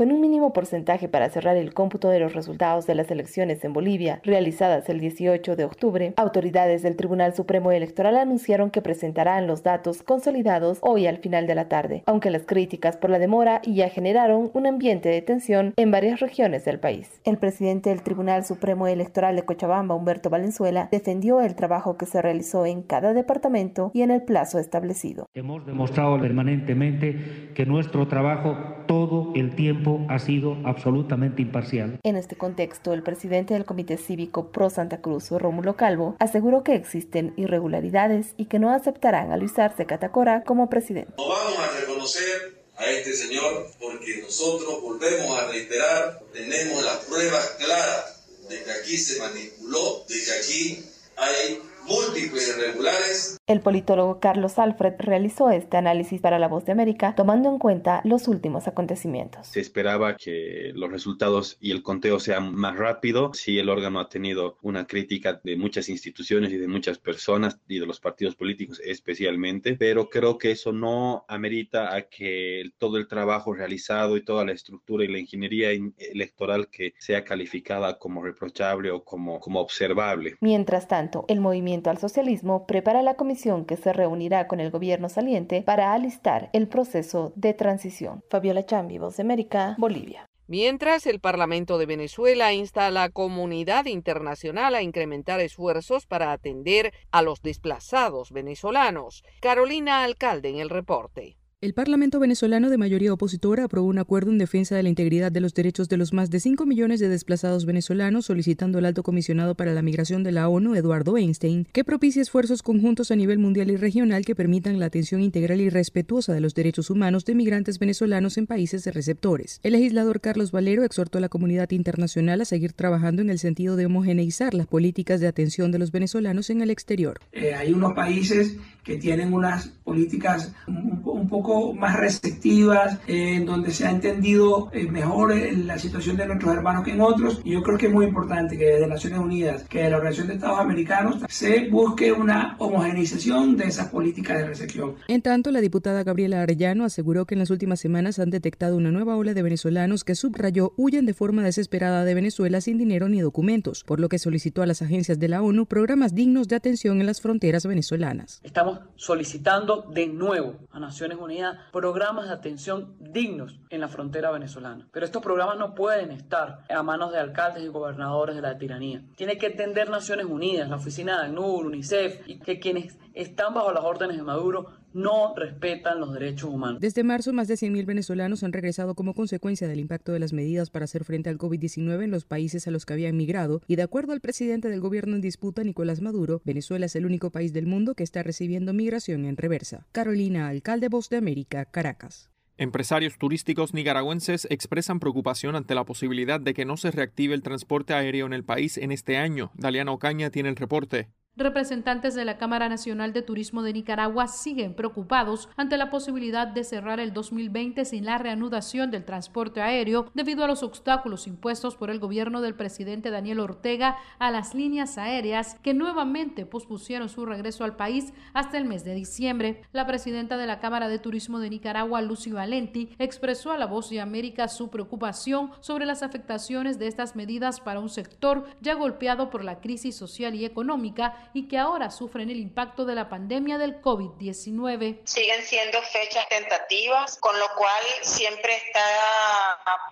[0.00, 3.74] Con un mínimo porcentaje para cerrar el cómputo de los resultados de las elecciones en
[3.74, 9.62] Bolivia, realizadas el 18 de octubre, autoridades del Tribunal Supremo Electoral anunciaron que presentarán los
[9.62, 13.90] datos consolidados hoy al final de la tarde, aunque las críticas por la demora ya
[13.90, 17.20] generaron un ambiente de tensión en varias regiones del país.
[17.24, 22.22] El presidente del Tribunal Supremo Electoral de Cochabamba, Humberto Valenzuela, defendió el trabajo que se
[22.22, 25.26] realizó en cada departamento y en el plazo establecido.
[25.34, 28.56] Hemos demostrado permanentemente que nuestro trabajo
[28.86, 31.98] todo el tiempo ha sido absolutamente imparcial.
[32.02, 36.74] En este contexto, el presidente del Comité Cívico Pro Santa Cruz, Rómulo Calvo, aseguró que
[36.74, 41.12] existen irregularidades y que no aceptarán a Luis Arce Catacora como presidente.
[41.16, 47.56] No vamos a reconocer a este señor porque nosotros volvemos a reiterar, tenemos las pruebas
[47.58, 50.84] claras de que aquí se manipuló, de que aquí
[51.16, 53.36] hay múltiples irregulares.
[53.46, 58.00] El politólogo Carlos Alfred realizó este análisis para La Voz de América tomando en cuenta
[58.04, 59.46] los últimos acontecimientos.
[59.48, 63.32] Se esperaba que los resultados y el conteo sean más rápido.
[63.34, 67.78] Sí, el órgano ha tenido una crítica de muchas instituciones y de muchas personas y
[67.78, 73.08] de los partidos políticos especialmente, pero creo que eso no amerita a que todo el
[73.08, 78.90] trabajo realizado y toda la estructura y la ingeniería electoral que sea calificada como reprochable
[78.90, 80.36] o como, como observable.
[80.40, 85.08] Mientras tanto, el movimiento al socialismo prepara la comisión que se reunirá con el gobierno
[85.08, 88.22] saliente para alistar el proceso de transición.
[88.28, 90.26] Fabiola Chambi, Voz de América, Bolivia.
[90.48, 96.92] Mientras, el Parlamento de Venezuela insta a la comunidad internacional a incrementar esfuerzos para atender
[97.12, 99.22] a los desplazados venezolanos.
[99.40, 101.36] Carolina Alcalde en el reporte.
[101.62, 105.42] El Parlamento venezolano de mayoría opositora aprobó un acuerdo en defensa de la integridad de
[105.42, 109.54] los derechos de los más de 5 millones de desplazados venezolanos, solicitando al alto comisionado
[109.54, 113.70] para la migración de la ONU, Eduardo Einstein, que propicie esfuerzos conjuntos a nivel mundial
[113.70, 117.78] y regional que permitan la atención integral y respetuosa de los derechos humanos de migrantes
[117.78, 119.60] venezolanos en países de receptores.
[119.62, 123.76] El legislador Carlos Valero exhortó a la comunidad internacional a seguir trabajando en el sentido
[123.76, 127.20] de homogeneizar las políticas de atención de los venezolanos en el exterior.
[127.32, 133.46] Eh, hay unos países que tienen unas políticas un, un poco más receptivas, eh, en
[133.46, 137.40] donde se ha entendido eh, mejor eh, la situación de nuestros hermanos que en otros.
[137.44, 140.28] Y yo creo que es muy importante que desde Naciones Unidas, que de la Organización
[140.28, 144.94] de Estados Americanos, se busque una homogeneización de esas políticas de recepción.
[145.08, 148.90] En tanto, la diputada Gabriela Arellano aseguró que en las últimas semanas han detectado una
[148.90, 153.20] nueva ola de venezolanos que subrayó huyen de forma desesperada de Venezuela sin dinero ni
[153.20, 157.00] documentos, por lo que solicitó a las agencias de la ONU programas dignos de atención
[157.00, 158.40] en las fronteras venezolanas.
[158.42, 164.88] Estamos solicitando de nuevo a Naciones Unidas programas de atención dignos en la frontera venezolana.
[164.92, 169.02] Pero estos programas no pueden estar a manos de alcaldes y gobernadores de la tiranía.
[169.16, 173.72] Tiene que entender Naciones Unidas, la oficina de ACNUR, UNICEF, y que quienes están bajo
[173.72, 176.80] las órdenes de Maduro no respetan los derechos humanos.
[176.80, 180.70] Desde marzo, más de 100.000 venezolanos han regresado como consecuencia del impacto de las medidas
[180.70, 183.82] para hacer frente al COVID-19 en los países a los que habían migrado y de
[183.82, 187.66] acuerdo al presidente del gobierno en disputa, Nicolás Maduro, Venezuela es el único país del
[187.66, 189.86] mundo que está recibiendo migración en reversa.
[189.92, 192.30] Carolina, alcalde Voz de América, Caracas.
[192.56, 197.94] Empresarios turísticos nicaragüenses expresan preocupación ante la posibilidad de que no se reactive el transporte
[197.94, 199.50] aéreo en el país en este año.
[199.54, 201.08] Daliana Ocaña tiene el reporte.
[201.40, 206.64] Representantes de la Cámara Nacional de Turismo de Nicaragua siguen preocupados ante la posibilidad de
[206.64, 211.88] cerrar el 2020 sin la reanudación del transporte aéreo debido a los obstáculos impuestos por
[211.88, 217.64] el gobierno del presidente Daniel Ortega a las líneas aéreas que nuevamente pospusieron su regreso
[217.64, 219.62] al país hasta el mes de diciembre.
[219.72, 223.88] La presidenta de la Cámara de Turismo de Nicaragua, Lucy Valenti, expresó a la Voz
[223.88, 229.30] de América su preocupación sobre las afectaciones de estas medidas para un sector ya golpeado
[229.30, 233.58] por la crisis social y económica y que ahora sufren el impacto de la pandemia
[233.58, 235.00] del COVID-19.
[235.04, 238.80] Siguen siendo fechas tentativas, con lo cual siempre está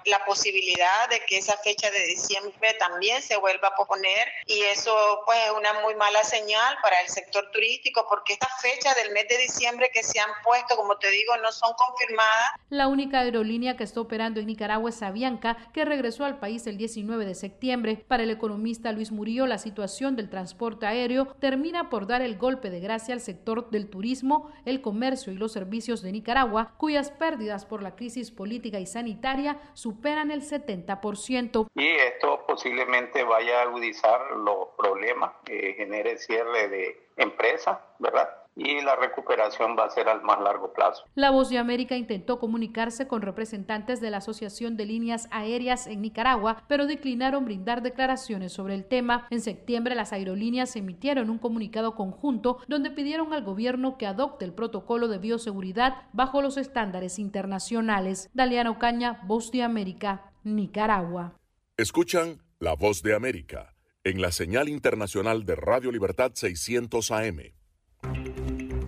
[0.04, 5.22] la posibilidad de que esa fecha de diciembre también se vuelva a posponer y eso
[5.26, 9.28] pues es una muy mala señal para el sector turístico porque estas fechas del mes
[9.28, 12.50] de diciembre que se han puesto, como te digo, no son confirmadas.
[12.70, 16.76] La única aerolínea que está operando en Nicaragua es Avianca, que regresó al país el
[16.76, 18.04] 19 de septiembre.
[18.08, 22.70] Para el economista Luis Murillo, la situación del transporte aéreo termina por dar el golpe
[22.70, 27.64] de gracia al sector del turismo, el comercio y los servicios de Nicaragua, cuyas pérdidas
[27.64, 31.68] por la crisis política y sanitaria superan el 70%.
[31.74, 38.28] Y esto posiblemente vaya a agudizar los problemas, que genere cierre de empresas, ¿verdad?
[38.58, 41.04] Y la recuperación va a ser al más largo plazo.
[41.14, 46.02] La Voz de América intentó comunicarse con representantes de la Asociación de Líneas Aéreas en
[46.02, 49.28] Nicaragua, pero declinaron brindar declaraciones sobre el tema.
[49.30, 54.52] En septiembre las aerolíneas emitieron un comunicado conjunto donde pidieron al gobierno que adopte el
[54.52, 58.28] protocolo de bioseguridad bajo los estándares internacionales.
[58.34, 61.38] Daliano Caña, Voz de América, Nicaragua.
[61.76, 67.57] Escuchan La Voz de América en la señal internacional de Radio Libertad 600 AM.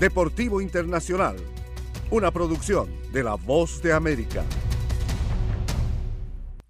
[0.00, 1.36] Deportivo Internacional,
[2.10, 4.46] una producción de La Voz de América.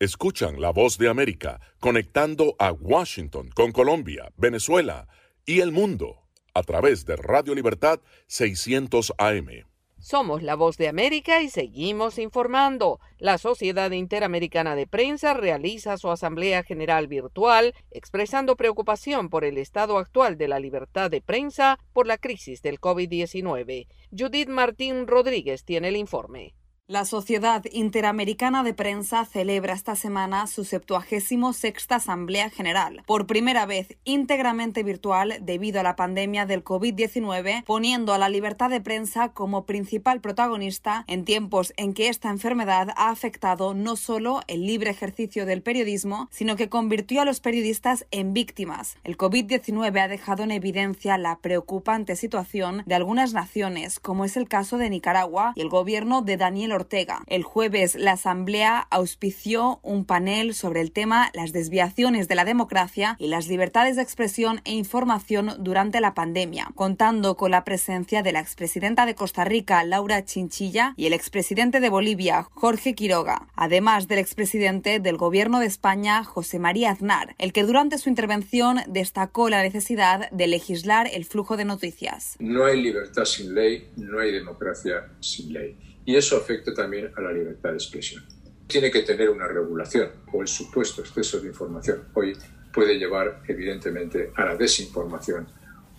[0.00, 5.06] Escuchan La Voz de América conectando a Washington con Colombia, Venezuela
[5.46, 6.24] y el mundo
[6.54, 9.69] a través de Radio Libertad 600 AM.
[10.00, 13.00] Somos la voz de América y seguimos informando.
[13.18, 19.98] La Sociedad Interamericana de Prensa realiza su Asamblea General Virtual expresando preocupación por el estado
[19.98, 23.88] actual de la libertad de prensa por la crisis del COVID-19.
[24.10, 26.54] Judith Martín Rodríguez tiene el informe.
[26.90, 33.96] La Sociedad Interamericana de Prensa celebra esta semana su 76 Asamblea General, por primera vez
[34.02, 39.66] íntegramente virtual debido a la pandemia del COVID-19, poniendo a la libertad de prensa como
[39.66, 45.46] principal protagonista en tiempos en que esta enfermedad ha afectado no solo el libre ejercicio
[45.46, 48.96] del periodismo, sino que convirtió a los periodistas en víctimas.
[49.04, 54.48] El COVID-19 ha dejado en evidencia la preocupante situación de algunas naciones, como es el
[54.48, 56.79] caso de Nicaragua y el gobierno de Daniel Ortega.
[57.26, 63.16] El jueves, la Asamblea auspició un panel sobre el tema las desviaciones de la democracia
[63.18, 68.32] y las libertades de expresión e información durante la pandemia, contando con la presencia de
[68.32, 74.08] la expresidenta de Costa Rica, Laura Chinchilla, y el expresidente de Bolivia, Jorge Quiroga, además
[74.08, 79.50] del expresidente del Gobierno de España, José María Aznar, el que durante su intervención destacó
[79.50, 82.36] la necesidad de legislar el flujo de noticias.
[82.38, 87.20] No hay libertad sin ley, no hay democracia sin ley y eso afecta también a
[87.20, 88.24] la libertad de expresión.
[88.66, 92.36] Tiene que tener una regulación o el supuesto exceso de información hoy
[92.72, 95.48] puede llevar evidentemente a la desinformación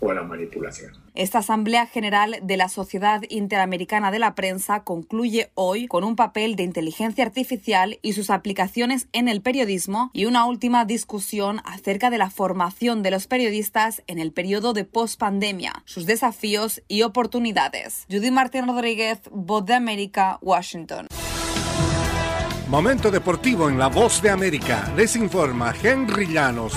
[0.01, 0.91] o a la manipulación.
[1.15, 6.55] Esta Asamblea General de la Sociedad Interamericana de la Prensa concluye hoy con un papel
[6.55, 12.17] de inteligencia artificial y sus aplicaciones en el periodismo y una última discusión acerca de
[12.17, 18.05] la formación de los periodistas en el periodo de pospandemia, sus desafíos y oportunidades.
[18.09, 21.07] Judy Martín Rodríguez, Voz de América, Washington.
[22.71, 24.93] Momento deportivo en La Voz de América.
[24.95, 26.73] Les informa Henry Llanos.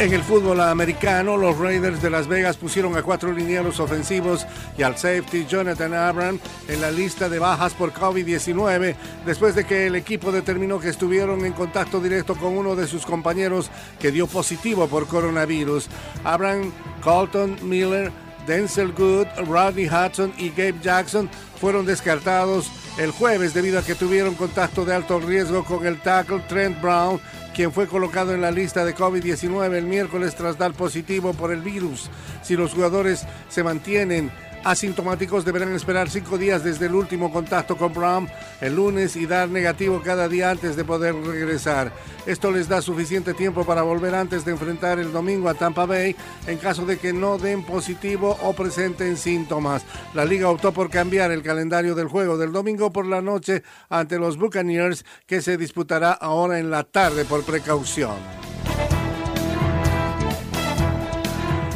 [0.00, 4.46] En el fútbol americano, los Raiders de Las Vegas pusieron a cuatro linieros ofensivos
[4.78, 8.94] y al safety Jonathan Abram en la lista de bajas por COVID-19
[9.26, 13.04] después de que el equipo determinó que estuvieron en contacto directo con uno de sus
[13.04, 15.88] compañeros que dio positivo por coronavirus.
[16.24, 16.72] Abram,
[17.02, 18.10] Colton Miller,
[18.46, 21.28] Denzel Good, Rodney Hudson y Gabe Jackson
[21.60, 26.40] fueron descartados el jueves debido a que tuvieron contacto de alto riesgo con el tackle
[26.48, 27.20] Trent Brown
[27.60, 31.60] quien fue colocado en la lista de COVID-19 el miércoles tras dar positivo por el
[31.60, 32.08] virus.
[32.42, 34.30] Si los jugadores se mantienen
[34.64, 38.28] asintomáticos deberán esperar cinco días desde el último contacto con Brown
[38.60, 41.92] el lunes y dar negativo cada día antes de poder regresar.
[42.26, 46.14] Esto les da suficiente tiempo para volver antes de enfrentar el domingo a Tampa Bay
[46.46, 49.84] en caso de que no den positivo o presenten síntomas.
[50.14, 54.18] La liga optó por cambiar el calendario del juego del domingo por la noche ante
[54.18, 58.16] los Buccaneers que se disputará ahora en la tarde por precaución.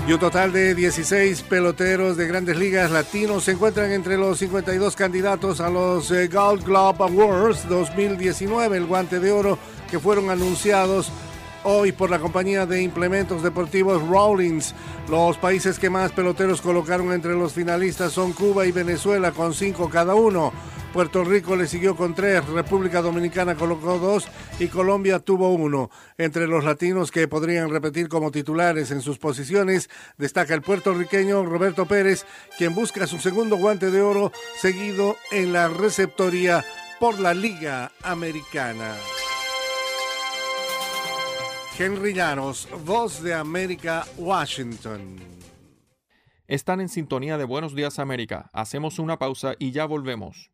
[0.07, 4.97] Y un total de 16 peloteros de grandes ligas latinos se encuentran entre los 52
[4.97, 9.59] candidatos a los eh, Gold Glove Awards 2019, el guante de oro
[9.91, 11.11] que fueron anunciados
[11.63, 14.75] hoy por la compañía de implementos deportivos Rawlings.
[15.09, 19.89] Los países que más peloteros colocaron entre los finalistas son Cuba y Venezuela con cinco
[19.89, 20.53] cada uno.
[20.95, 24.29] Puerto Rico le siguió con tres, República Dominicana colocó dos
[24.61, 25.91] y Colombia tuvo uno.
[26.19, 31.87] Entre los latinos que podrían repetir como titulares en sus posiciones destaca el puertorriqueño Roberto
[31.87, 32.25] Pérez,
[32.57, 34.31] quien busca su segundo guante de oro
[34.61, 36.65] seguido en la receptoría
[37.01, 38.95] por la Liga Americana.
[41.77, 45.17] Henry Llanos, Voz de América, Washington.
[46.47, 48.49] Están en sintonía de Buenos Días América.
[48.53, 50.54] Hacemos una pausa y ya volvemos.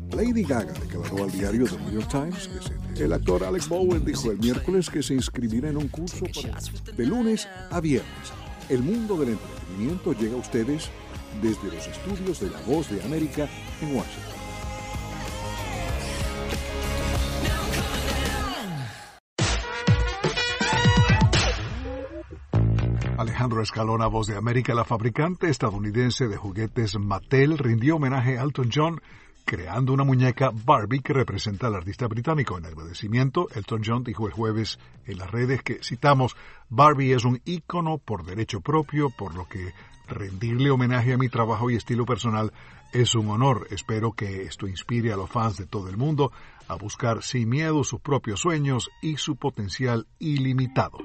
[0.13, 2.49] Lady Gaga declaró al diario The New York Times
[2.95, 6.59] que el actor Alex Bowen dijo el miércoles que se inscribirá en un curso para,
[6.95, 8.33] de lunes a viernes.
[8.69, 10.89] El mundo del entretenimiento llega a ustedes
[11.41, 13.47] desde los estudios de La Voz de América
[13.81, 14.41] en Washington.
[23.17, 28.69] Alejandro Escalona, voz de América, la fabricante estadounidense de juguetes Mattel, rindió homenaje a Elton
[28.73, 28.99] John
[29.45, 32.57] creando una muñeca Barbie que representa al artista británico.
[32.57, 36.35] En agradecimiento, Elton John dijo el jueves en las redes que, citamos,
[36.69, 39.73] Barbie es un ícono por derecho propio, por lo que
[40.07, 42.51] rendirle homenaje a mi trabajo y estilo personal
[42.91, 43.67] es un honor.
[43.71, 46.31] Espero que esto inspire a los fans de todo el mundo
[46.67, 50.99] a buscar sin miedo sus propios sueños y su potencial ilimitado.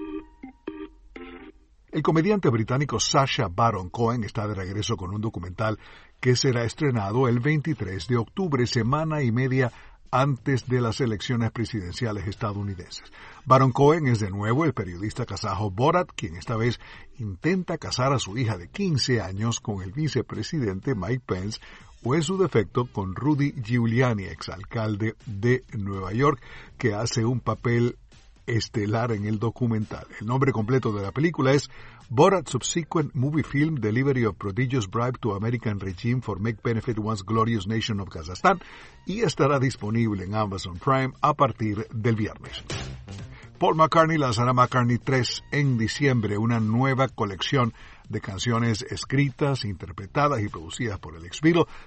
[1.97, 5.79] El comediante británico Sasha Baron Cohen está de regreso con un documental
[6.21, 9.73] que será estrenado el 23 de octubre, semana y media
[10.11, 13.13] antes de las elecciones presidenciales estadounidenses.
[13.45, 16.81] Baron Cohen es de nuevo el periodista kazajo Borat, quien esta vez
[17.19, 21.61] intenta casar a su hija de 15 años con el vicepresidente Mike Pence
[22.03, 26.41] o en su defecto con Rudy Giuliani, exalcalde de Nueva York,
[26.79, 27.99] que hace un papel
[28.47, 30.07] estelar en el documental.
[30.21, 31.69] El nombre completo de la película es
[32.09, 37.23] Borat Subsequent Movie Film Delivery of Prodigious Bribe to American Regime for Make Benefit Once
[37.23, 38.61] Glorious Nation of Kazakhstan
[39.07, 42.63] y estará disponible en Amazon Prime a partir del viernes.
[43.59, 47.75] Paul McCartney lanzará McCartney 3 en diciembre, una nueva colección
[48.09, 51.41] de canciones escritas, interpretadas y producidas por el ex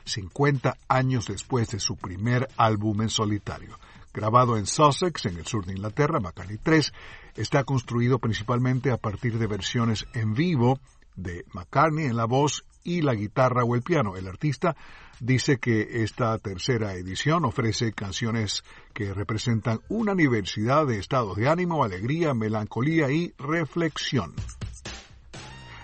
[0.04, 3.78] 50 años después de su primer álbum en solitario.
[4.12, 6.91] Grabado en Sussex, en el sur de Inglaterra, McCartney 3
[7.40, 10.80] está construido principalmente a partir de versiones en vivo
[11.16, 14.18] de McCartney en la voz y la guitarra o el piano.
[14.18, 14.76] El artista
[15.22, 18.64] dice que esta tercera edición ofrece canciones
[18.94, 24.34] que representan una diversidad de estados de ánimo, alegría, melancolía y reflexión.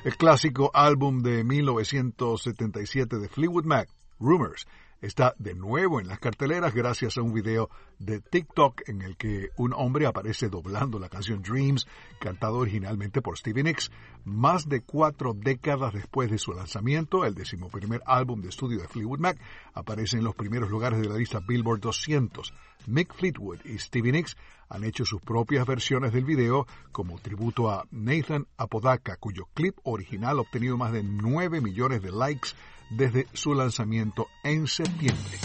[0.03, 4.67] El clásico álbum de 1977 de Fleetwood Mac, Rumors,
[5.01, 7.69] está de nuevo en las carteleras gracias a un video
[7.99, 11.87] de TikTok en el que un hombre aparece doblando la canción Dreams,
[12.19, 13.91] cantada originalmente por Stevie Nicks.
[14.23, 19.19] Más de cuatro décadas después de su lanzamiento, el decimoprimer álbum de estudio de Fleetwood
[19.19, 19.39] Mac
[19.73, 22.53] aparece en los primeros lugares de la lista Billboard 200.
[22.87, 24.35] Mick Fleetwood y Stevie Nicks
[24.69, 30.37] han hecho sus propias versiones del video como tributo a Nathan Apodaca, cuyo clip original
[30.37, 32.49] ha obtenido más de 9 millones de likes
[32.89, 35.39] desde su lanzamiento en septiembre.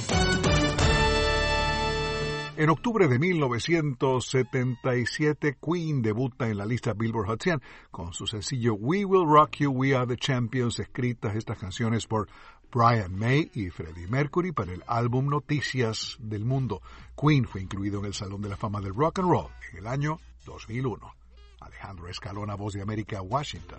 [2.61, 8.75] En octubre de 1977, Queen debuta en la lista Billboard Hot 100 con su sencillo
[8.75, 12.29] We Will Rock You, We Are the Champions, escritas estas canciones por
[12.71, 16.83] Brian May y Freddie Mercury para el álbum Noticias del Mundo.
[17.17, 19.87] Queen fue incluido en el Salón de la Fama del Rock and Roll en el
[19.87, 21.15] año 2001.
[21.61, 23.79] Alejandro Escalona, Voz de América, Washington.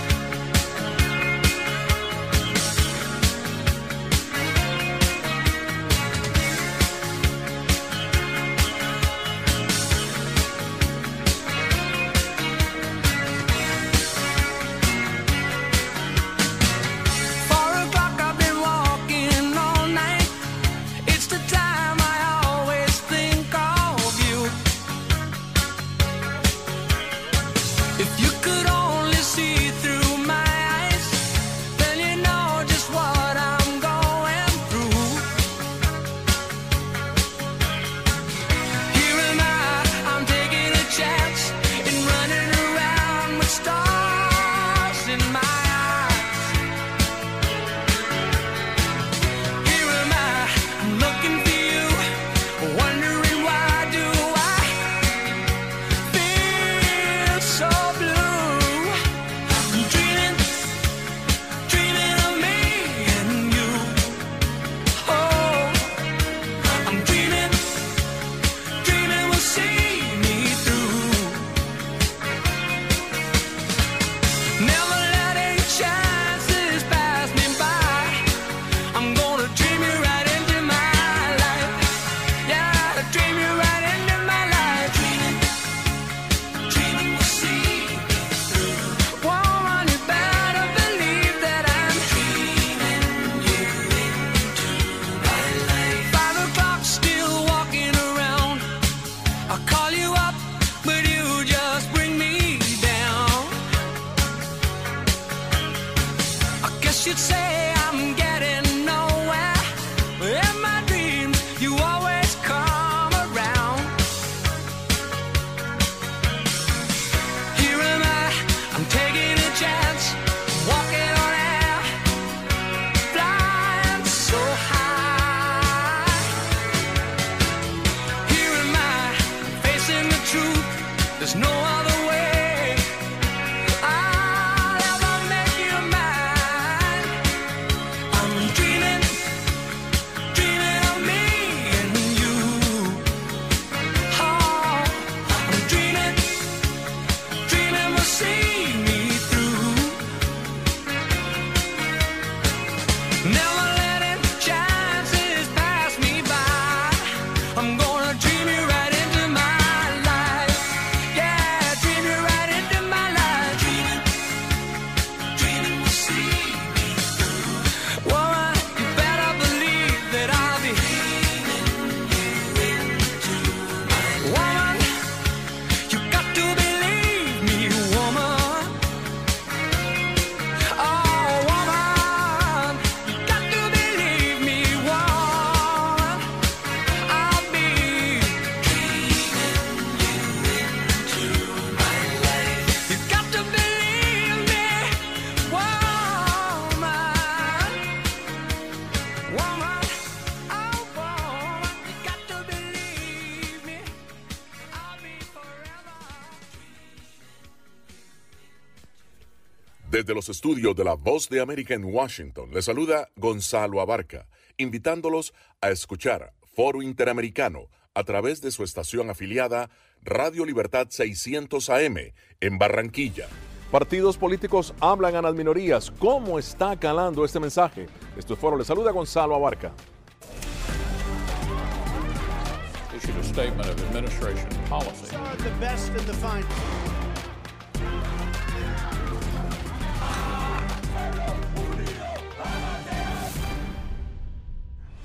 [210.01, 215.31] Desde los estudios de la Voz de América en Washington, le saluda Gonzalo Abarca, invitándolos
[215.61, 219.69] a escuchar Foro Interamericano a través de su estación afiliada
[220.01, 221.97] Radio Libertad 600 AM
[222.39, 223.27] en Barranquilla.
[223.69, 225.91] Partidos políticos hablan a las minorías.
[225.99, 227.85] ¿Cómo está calando este mensaje?
[228.17, 228.57] Esto es Foro.
[228.57, 229.71] Le saluda Gonzalo Abarca.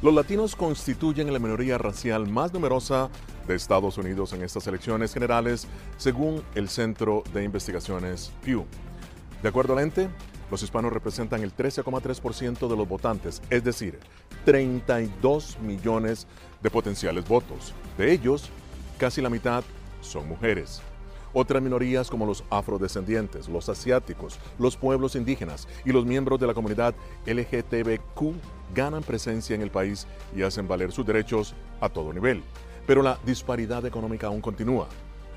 [0.07, 3.11] Los latinos constituyen la minoría racial más numerosa
[3.49, 5.67] de Estados Unidos en estas elecciones generales,
[5.97, 8.67] según el Centro de Investigaciones Pew.
[9.43, 10.09] De acuerdo al ente,
[10.49, 13.99] los hispanos representan el 13,3% de los votantes, es decir,
[14.45, 16.29] 32 millones
[16.63, 17.75] de potenciales votos.
[17.99, 18.49] De ellos,
[18.99, 19.65] casi la mitad
[20.03, 20.83] son mujeres.
[21.39, 26.55] Otras minorías como los afrodescendientes, los asiáticos, los pueblos indígenas y los miembros de la
[26.55, 26.95] comunidad
[27.27, 28.33] LGTBQ
[28.75, 32.43] ganan presencia en el país y hacen valer sus derechos a todo nivel.
[32.87, 34.89] Pero la disparidad económica aún continúa.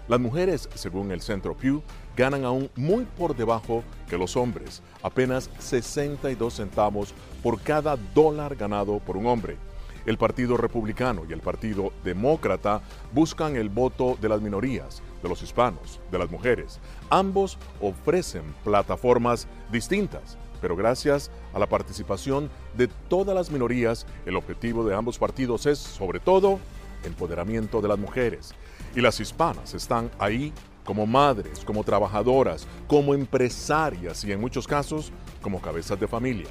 [0.07, 1.83] Las mujeres, según el Centro Pew,
[2.15, 7.13] ganan aún muy por debajo que los hombres, apenas 62 centavos
[7.43, 9.57] por cada dólar ganado por un hombre.
[10.05, 12.81] El Partido Republicano y el Partido Demócrata
[13.13, 16.79] buscan el voto de las minorías, de los hispanos, de las mujeres.
[17.09, 24.83] Ambos ofrecen plataformas distintas, pero gracias a la participación de todas las minorías, el objetivo
[24.85, 26.59] de ambos partidos es, sobre todo,
[27.03, 28.53] empoderamiento de las mujeres.
[28.95, 35.11] Y las hispanas están ahí como madres, como trabajadoras, como empresarias y en muchos casos
[35.41, 36.49] como cabezas de familia.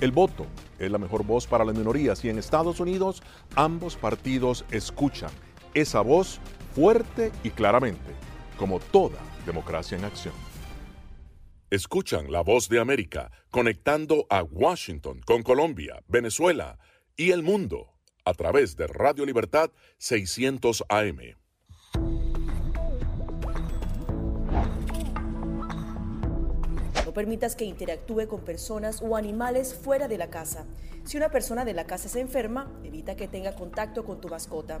[0.00, 0.46] El voto
[0.78, 3.22] es la mejor voz para las minorías y en Estados Unidos
[3.54, 5.30] ambos partidos escuchan
[5.72, 6.40] esa voz
[6.74, 8.10] fuerte y claramente,
[8.58, 10.34] como toda democracia en acción.
[11.70, 16.78] Escuchan la voz de América conectando a Washington con Colombia, Venezuela
[17.16, 17.94] y el mundo
[18.24, 21.18] a través de Radio Libertad 600 AM.
[27.04, 30.66] No permitas que interactúe con personas o animales fuera de la casa.
[31.04, 34.80] Si una persona de la casa se enferma, evita que tenga contacto con tu mascota.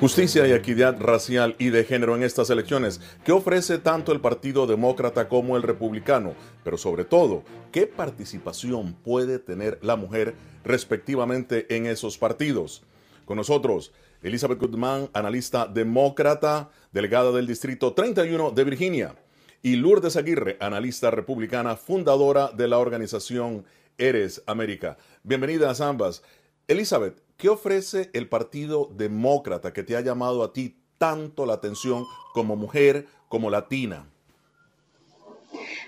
[0.00, 3.02] Justicia y equidad racial y de género en estas elecciones.
[3.22, 6.32] ¿Qué ofrece tanto el Partido Demócrata como el Republicano?
[6.64, 12.82] Pero sobre todo, ¿qué participación puede tener la mujer respectivamente en esos partidos?
[13.26, 19.14] Con nosotros, Elizabeth Goodman, analista demócrata, delegada del Distrito 31 de Virginia,
[19.62, 23.66] y Lourdes Aguirre, analista republicana, fundadora de la organización
[23.98, 24.96] Eres América.
[25.24, 26.22] Bienvenidas ambas.
[26.68, 32.04] Elizabeth, ¿qué ofrece el Partido Demócrata que te ha llamado a ti tanto la atención
[32.34, 34.06] como mujer, como latina?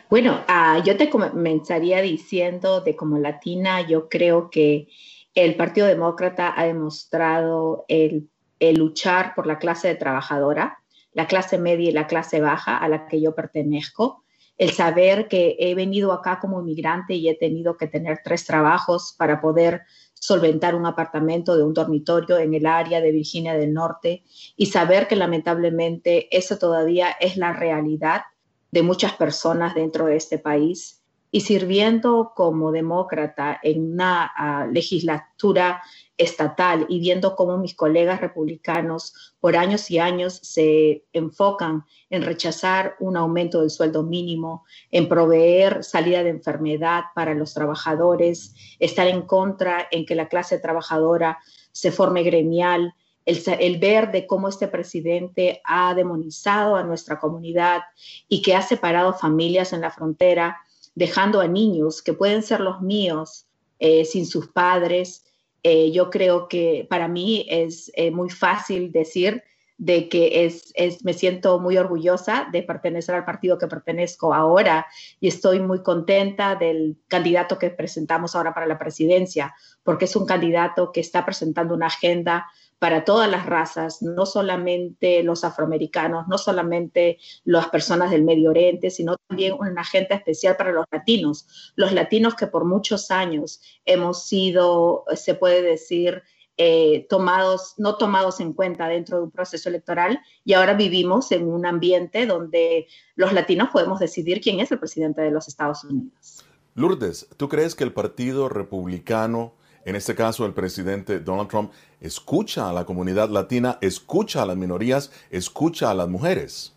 [0.08, 4.88] Bueno, uh, yo te comenzaría diciendo de como latina, yo creo que
[5.34, 10.78] el Partido Demócrata ha demostrado el, el luchar por la clase trabajadora,
[11.12, 14.24] la clase media y la clase baja a la que yo pertenezco,
[14.56, 19.14] el saber que he venido acá como inmigrante y he tenido que tener tres trabajos
[19.18, 19.82] para poder
[20.22, 24.22] solventar un apartamento de un dormitorio en el área de Virginia del Norte
[24.56, 28.22] y saber que lamentablemente eso todavía es la realidad
[28.70, 31.02] de muchas personas dentro de este país.
[31.32, 35.82] Y sirviendo como demócrata en una ah, legislatura
[36.18, 42.96] estatal y viendo cómo mis colegas republicanos por años y años se enfocan en rechazar
[43.00, 49.22] un aumento del sueldo mínimo, en proveer salida de enfermedad para los trabajadores, estar en
[49.22, 51.38] contra en que la clase trabajadora
[51.72, 52.94] se forme gremial,
[53.24, 57.82] el, ver de cómo este presidente ha demonizado a nuestra comunidad
[58.28, 60.58] y que ha separado familias en la frontera,
[60.94, 63.46] dejando a niños que pueden ser los míos
[63.78, 65.24] eh, sin sus padres,
[65.62, 69.42] eh, yo creo que para mí es eh, muy fácil decir
[69.78, 74.86] de que es, es, me siento muy orgullosa de pertenecer al partido que pertenezco ahora
[75.18, 80.26] y estoy muy contenta del candidato que presentamos ahora para la presidencia, porque es un
[80.26, 82.46] candidato que está presentando una agenda
[82.82, 88.90] para todas las razas, no solamente los afroamericanos, no solamente las personas del Medio Oriente,
[88.90, 94.26] sino también una agenda especial para los latinos, los latinos que por muchos años hemos
[94.26, 96.24] sido, se puede decir,
[96.56, 101.46] eh, tomados, no tomados en cuenta dentro de un proceso electoral y ahora vivimos en
[101.46, 106.44] un ambiente donde los latinos podemos decidir quién es el presidente de los Estados Unidos.
[106.74, 109.54] Lourdes, ¿tú crees que el Partido Republicano
[109.84, 114.56] en este caso el presidente Donald Trump, escucha a la comunidad latina, escucha a las
[114.56, 116.72] minorías, escucha a las mujeres.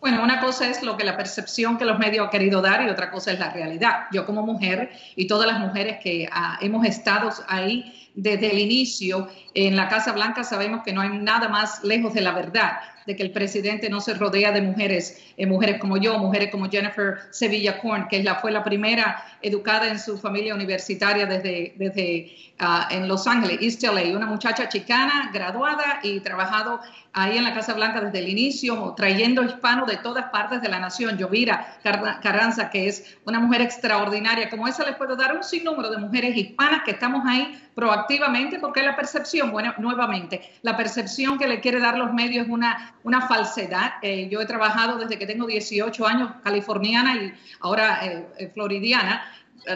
[0.00, 2.90] Bueno, una cosa es lo que la percepción que los medios han querido dar y
[2.90, 4.04] otra cosa es la realidad.
[4.12, 9.28] Yo como mujer y todas las mujeres que ah, hemos estado ahí desde el inicio
[9.54, 13.16] en la Casa Blanca sabemos que no hay nada más lejos de la verdad de
[13.16, 17.18] que el presidente no se rodea de mujeres, eh, mujeres como yo, mujeres como Jennifer
[17.30, 22.92] Sevilla Korn, que la, fue la primera educada en su familia universitaria desde, desde uh,
[22.92, 26.80] en Los Ángeles, East LA, una muchacha chicana, graduada y trabajado
[27.12, 30.78] ahí en la Casa Blanca desde el inicio, trayendo hispanos de todas partes de la
[30.78, 31.16] nación.
[31.16, 31.78] Yovira
[32.22, 36.36] Carranza, que es una mujer extraordinaria, como esa les puedo dar un sinnúmero de mujeres
[36.36, 41.80] hispanas que estamos ahí proactivamente, porque la percepción, bueno, nuevamente, la percepción que le quiere
[41.80, 43.94] dar los medios es una, una falsedad.
[44.02, 48.52] Eh, yo he trabajado desde que tengo 18 años, californiana y ahora eh, eh,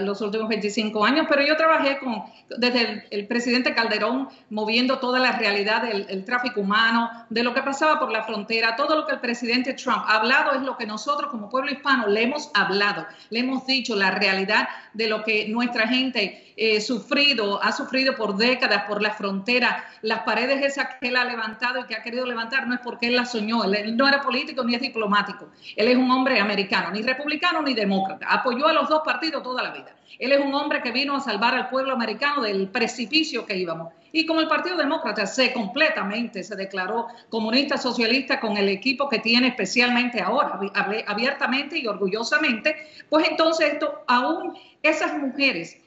[0.01, 2.25] los últimos 25 años, pero yo trabajé con,
[2.59, 7.99] desde el, presidente Calderón moviendo toda la realidad del tráfico humano, de lo que pasaba
[7.99, 11.31] por la frontera, todo lo que el presidente Trump ha hablado es lo que nosotros
[11.31, 15.89] como pueblo hispano le hemos hablado, le hemos dicho la realidad de lo que nuestra
[15.89, 21.17] gente eh, sufrido, ha sufrido por décadas por la frontera, las paredes esas que él
[21.17, 24.07] ha levantado y que ha querido levantar no es porque él las soñó, él no
[24.07, 28.67] era político ni es diplomático, él es un hombre americano, ni republicano ni demócrata, apoyó
[28.67, 29.80] a los dos partidos toda la vida.
[30.19, 33.93] Él es un hombre que vino a salvar al pueblo americano del precipicio que íbamos.
[34.13, 39.21] Y como el Partido Demócrata se completamente se declaró comunista socialista con el equipo que
[39.21, 40.59] tiene especialmente ahora,
[41.07, 42.77] abiertamente y orgullosamente,
[43.09, 45.79] pues entonces esto, aún esas mujeres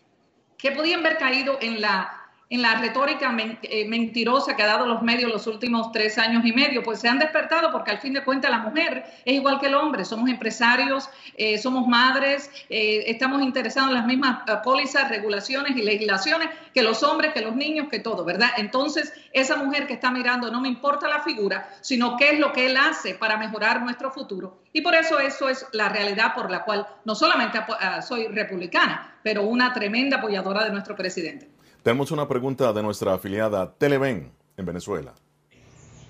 [0.58, 2.23] que podían haber caído en la
[2.54, 6.54] en la retórica eh, mentirosa que ha dado los medios los últimos tres años y
[6.54, 9.66] medio, pues se han despertado porque al fin de cuentas la mujer es igual que
[9.66, 15.76] el hombre, somos empresarios, eh, somos madres, eh, estamos interesados en las mismas pólizas, regulaciones
[15.76, 18.50] y legislaciones que los hombres, que los niños, que todo, ¿verdad?
[18.58, 22.54] Entonces, esa mujer que está mirando, no me importa la figura, sino qué es lo
[22.54, 24.60] que él hace para mejorar nuestro futuro.
[24.74, 29.18] Y por eso eso es la realidad por la cual no solamente ah, soy republicana,
[29.24, 31.53] pero una tremenda apoyadora de nuestro presidente.
[31.84, 35.14] Tenemos una pregunta de nuestra afiliada Televen en Venezuela.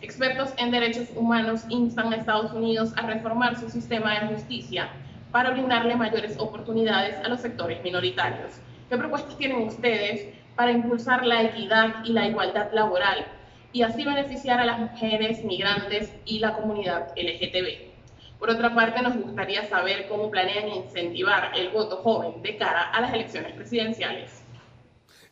[0.04, 4.91] Expertos en derechos humanos instan a Estados Unidos a reformar su sistema de justicia
[5.32, 8.54] para brindarle mayores oportunidades a los sectores minoritarios.
[8.88, 13.26] ¿Qué propuestas tienen ustedes para impulsar la equidad y la igualdad laboral
[13.72, 18.38] y así beneficiar a las mujeres, migrantes y la comunidad LGTB?
[18.38, 23.02] Por otra parte, nos gustaría saber cómo planean incentivar el voto joven de cara a
[23.02, 24.43] las elecciones presidenciales.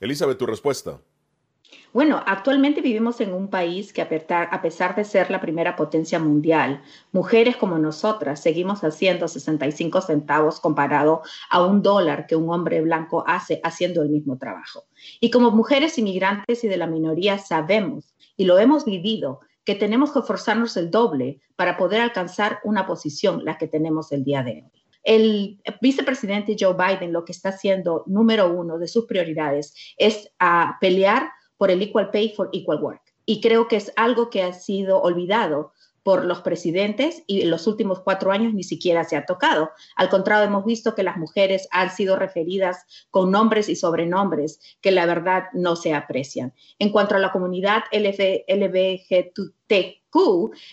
[0.02, 1.00] Elizabeth, tu respuesta.
[1.94, 6.82] Bueno, actualmente vivimos en un país que a pesar de ser la primera potencia mundial,
[7.12, 13.24] mujeres como nosotras seguimos haciendo 65 centavos comparado a un dólar que un hombre blanco
[13.28, 14.86] hace haciendo el mismo trabajo.
[15.20, 20.12] Y como mujeres inmigrantes y de la minoría sabemos y lo hemos vivido que tenemos
[20.12, 24.64] que esforzarnos el doble para poder alcanzar una posición la que tenemos el día de
[24.66, 24.81] hoy.
[25.04, 30.78] El vicepresidente Joe Biden lo que está haciendo, número uno de sus prioridades, es a
[30.80, 33.02] pelear por el Equal Pay for Equal Work.
[33.26, 35.74] Y creo que es algo que ha sido olvidado
[36.04, 39.72] por los presidentes y en los últimos cuatro años ni siquiera se ha tocado.
[39.96, 44.92] Al contrario, hemos visto que las mujeres han sido referidas con nombres y sobrenombres que
[44.92, 46.54] la verdad no se aprecian.
[46.80, 50.01] En cuanto a la comunidad LBGT,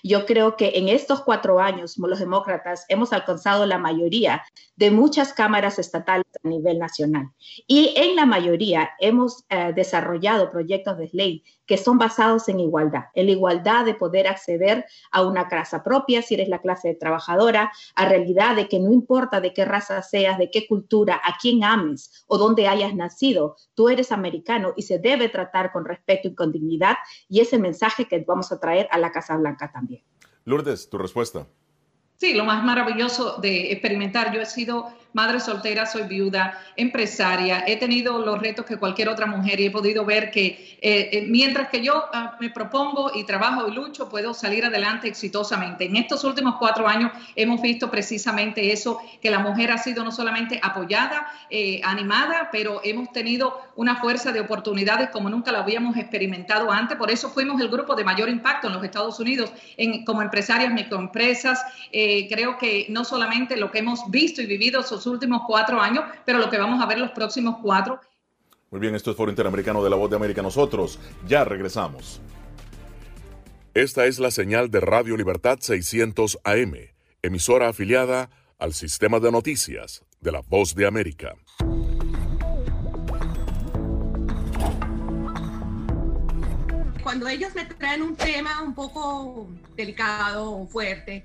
[0.02, 4.42] yo creo que en estos cuatro años los demócratas hemos alcanzado la mayoría
[4.76, 7.30] de muchas cámaras estatales a nivel nacional.
[7.66, 13.04] Y en la mayoría hemos eh, desarrollado proyectos de ley que son basados en igualdad,
[13.14, 17.70] en la igualdad de poder acceder a una casa propia si eres la clase trabajadora,
[17.94, 21.62] a realidad de que no importa de qué raza seas, de qué cultura, a quién
[21.64, 26.34] ames o dónde hayas nacido, tú eres americano y se debe tratar con respeto y
[26.34, 26.96] con dignidad
[27.28, 30.02] y ese mensaje que vamos a traer a la Casa Blanca también.
[30.44, 31.46] Lourdes, tu respuesta.
[32.16, 34.34] Sí, lo más maravilloso de experimentar.
[34.34, 39.26] Yo he sido madre soltera, soy viuda, empresaria, he tenido los retos que cualquier otra
[39.26, 43.24] mujer y he podido ver que eh, eh, mientras que yo ah, me propongo y
[43.24, 45.86] trabajo y lucho, puedo salir adelante exitosamente.
[45.86, 50.12] En estos últimos cuatro años hemos visto precisamente eso, que la mujer ha sido no
[50.12, 55.96] solamente apoyada, eh, animada, pero hemos tenido una fuerza de oportunidades como nunca la habíamos
[55.96, 56.96] experimentado antes.
[56.96, 60.72] Por eso fuimos el grupo de mayor impacto en los Estados Unidos en, como empresarias,
[60.72, 61.60] microempresas.
[61.90, 66.50] creo que no solamente lo que hemos visto y vivido últimos cuatro años, pero lo
[66.50, 68.00] que vamos a ver los próximos cuatro.
[68.70, 70.42] Muy bien, esto es Foro Interamericano de la Voz de América.
[70.42, 72.20] Nosotros ya regresamos.
[73.74, 76.74] Esta es la señal de Radio Libertad 600 AM,
[77.22, 81.34] emisora afiliada al sistema de noticias de la Voz de América.
[87.02, 91.24] Cuando ellos me traen un tema un poco delicado o fuerte,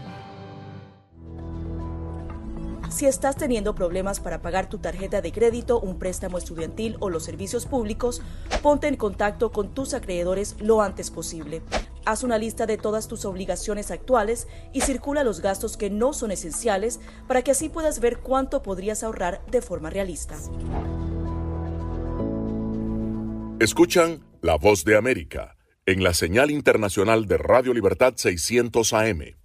[2.91, 7.23] si estás teniendo problemas para pagar tu tarjeta de crédito, un préstamo estudiantil o los
[7.23, 8.21] servicios públicos,
[8.61, 11.61] ponte en contacto con tus acreedores lo antes posible.
[12.05, 16.31] Haz una lista de todas tus obligaciones actuales y circula los gastos que no son
[16.31, 20.35] esenciales para que así puedas ver cuánto podrías ahorrar de forma realista.
[23.59, 25.55] Escuchan La Voz de América
[25.85, 29.40] en la señal internacional de Radio Libertad 600 AM.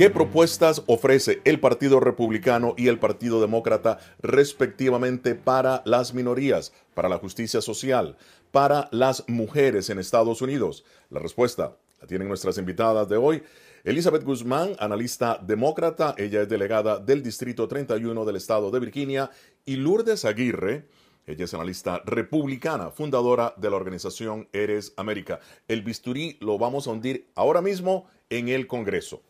[0.00, 7.10] ¿Qué propuestas ofrece el Partido Republicano y el Partido Demócrata respectivamente para las minorías, para
[7.10, 8.16] la justicia social,
[8.50, 10.86] para las mujeres en Estados Unidos?
[11.10, 13.42] La respuesta la tienen nuestras invitadas de hoy.
[13.84, 19.30] Elizabeth Guzmán, analista demócrata, ella es delegada del Distrito 31 del Estado de Virginia,
[19.66, 20.86] y Lourdes Aguirre,
[21.26, 25.40] ella es analista republicana, fundadora de la organización Eres América.
[25.68, 29.20] El bisturí lo vamos a hundir ahora mismo en el Congreso.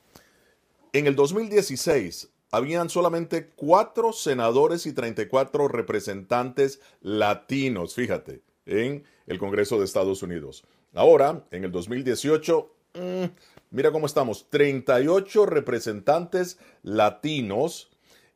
[0.93, 9.79] En el 2016 habían solamente cuatro senadores y 34 representantes latinos, fíjate, en el Congreso
[9.79, 10.65] de Estados Unidos.
[10.93, 13.25] Ahora, en el 2018, mm,
[13.71, 17.89] mira cómo estamos, 38 representantes latinos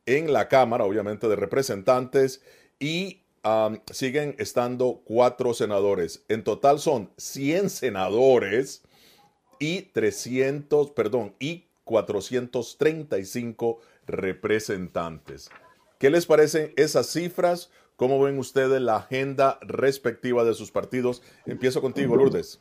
[0.05, 2.41] en la Cámara, obviamente, de representantes
[2.79, 3.21] y
[3.91, 6.23] siguen estando cuatro senadores.
[6.29, 8.81] En total son 100 senadores
[9.59, 15.49] y 300, perdón, y 435 representantes.
[15.97, 17.71] ¿Qué les parecen esas cifras?
[17.95, 21.23] ¿Cómo ven ustedes la agenda respectiva de sus partidos?
[21.45, 22.59] Empiezo contigo, Lourdes.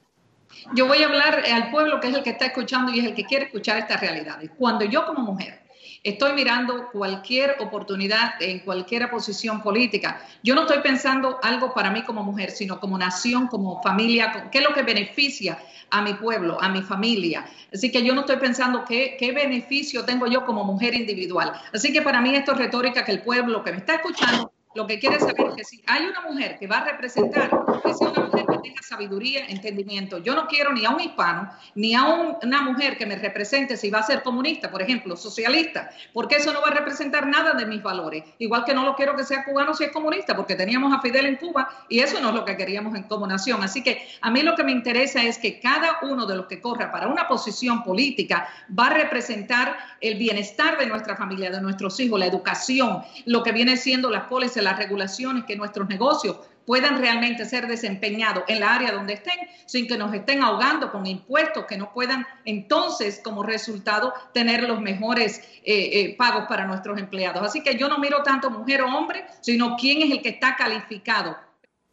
[0.76, 3.14] Yo voy a hablar al pueblo que es el que está escuchando y es el
[3.14, 4.50] que quiere escuchar estas realidades.
[4.56, 5.63] Cuando yo como mujer
[6.04, 12.02] estoy mirando cualquier oportunidad en cualquier posición política, yo no estoy pensando algo para mí
[12.02, 15.58] como mujer, sino como nación, como familia, qué es lo que beneficia
[15.90, 17.46] a mi pueblo, a mi familia.
[17.72, 21.52] Así que yo no estoy pensando qué, beneficio tengo yo como mujer individual.
[21.72, 24.86] Así que para mí esto es retórica que el pueblo que me está escuchando lo
[24.86, 28.24] que quiere saber es que si hay una mujer que va a representar, que una
[28.24, 28.43] mujer
[28.82, 30.18] sabiduría, entendimiento.
[30.18, 33.90] Yo no quiero ni a un hispano, ni a una mujer que me represente si
[33.90, 37.66] va a ser comunista, por ejemplo, socialista, porque eso no va a representar nada de
[37.66, 38.24] mis valores.
[38.38, 41.26] Igual que no lo quiero que sea cubano si es comunista, porque teníamos a Fidel
[41.26, 43.62] en Cuba y eso no es lo que queríamos en como nación.
[43.62, 46.60] Así que a mí lo que me interesa es que cada uno de los que
[46.60, 51.98] corra para una posición política va a representar el bienestar de nuestra familia, de nuestros
[52.00, 56.98] hijos, la educación, lo que viene siendo las pólizas las regulaciones, que nuestros negocios puedan
[56.98, 61.64] realmente ser desempeñados en la área donde estén, sin que nos estén ahogando con impuestos
[61.66, 67.42] que no puedan entonces como resultado tener los mejores eh, eh, pagos para nuestros empleados.
[67.42, 70.56] Así que yo no miro tanto mujer o hombre, sino quién es el que está
[70.56, 71.36] calificado.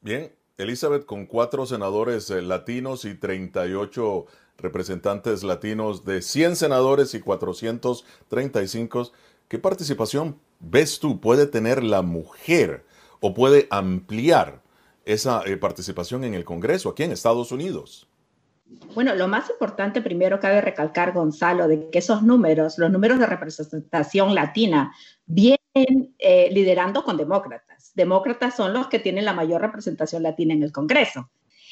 [0.01, 4.25] Bien, Elizabeth, con cuatro senadores eh, latinos y 38
[4.57, 9.11] representantes latinos de 100 senadores y 435,
[9.47, 12.85] ¿qué participación ves tú, puede tener la mujer
[13.21, 14.61] o puede ampliar
[15.05, 18.07] esa eh, participación en el Congreso aquí en Estados Unidos?
[18.95, 23.25] Bueno, lo más importante primero cabe recalcar, Gonzalo, de que esos números, los números de
[23.25, 24.93] representación latina,
[25.25, 27.91] vienen eh, liderando con demócratas.
[27.95, 31.29] Demócratas son los que tienen la mayor representación latina en el Congreso.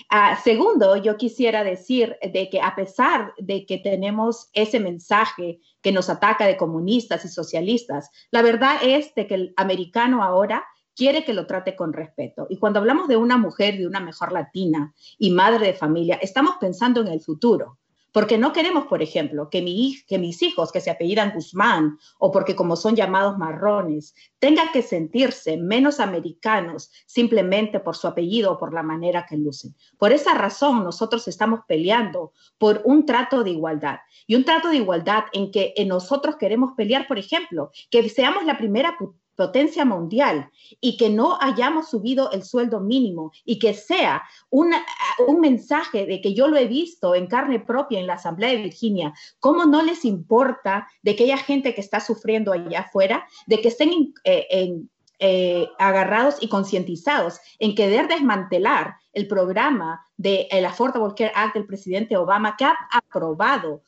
[0.10, 5.92] Ah, segundo, yo quisiera decir de que a pesar de que tenemos ese mensaje que
[5.92, 10.66] nos ataca de comunistas y socialistas, la verdad es de que el americano ahora
[11.00, 12.46] quiere que lo trate con respeto.
[12.50, 16.56] Y cuando hablamos de una mujer, de una mejor latina y madre de familia, estamos
[16.60, 17.78] pensando en el futuro.
[18.12, 22.32] Porque no queremos, por ejemplo, que, mi, que mis hijos que se apellidan Guzmán o
[22.32, 28.58] porque como son llamados marrones, tengan que sentirse menos americanos simplemente por su apellido o
[28.58, 29.76] por la manera que lucen.
[29.98, 34.78] Por esa razón nosotros estamos peleando por un trato de igualdad y un trato de
[34.78, 38.98] igualdad en que nosotros queremos pelear, por ejemplo, que seamos la primera
[39.40, 40.52] potencia mundial
[40.82, 46.34] y que no hayamos subido el sueldo mínimo y que sea un mensaje de que
[46.34, 50.04] yo lo he visto en carne propia en la Asamblea de Virginia, cómo no les
[50.04, 54.76] importa de aquella gente que está sufriendo allá afuera, de que estén eh,
[55.20, 61.66] eh, agarrados y concientizados en querer desmantelar el programa del el Affordable Care Act del
[61.66, 63.84] presidente Obama, que ha aprobado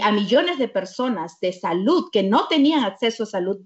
[0.00, 3.58] a millones de personas de salud que no tenían acceso a salud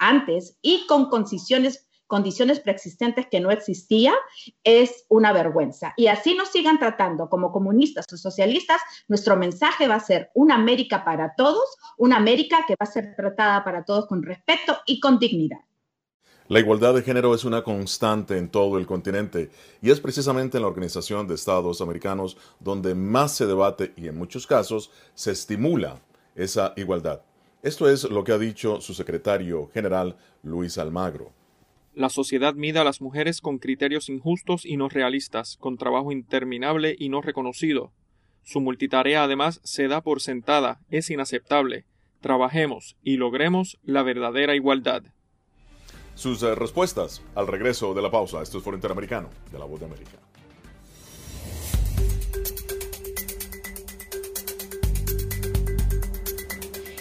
[0.00, 4.12] antes y con condiciones condiciones preexistentes que no existía,
[4.64, 5.94] es una vergüenza.
[5.96, 10.56] Y así nos sigan tratando como comunistas o socialistas, nuestro mensaje va a ser una
[10.56, 11.62] América para todos,
[11.98, 15.60] una América que va a ser tratada para todos con respeto y con dignidad.
[16.48, 20.62] La igualdad de género es una constante en todo el continente y es precisamente en
[20.62, 26.00] la Organización de Estados Americanos donde más se debate y en muchos casos se estimula
[26.34, 27.20] esa igualdad.
[27.62, 31.32] Esto es lo que ha dicho su secretario general Luis Almagro.
[31.94, 36.96] La sociedad mide a las mujeres con criterios injustos y no realistas, con trabajo interminable
[36.98, 37.92] y no reconocido.
[38.44, 41.84] Su multitarea además se da por sentada, es inaceptable.
[42.22, 45.02] Trabajemos y logremos la verdadera igualdad.
[46.14, 48.40] Sus eh, respuestas al regreso de la pausa.
[48.40, 50.18] Esto es Foro Interamericano de la Voz de América.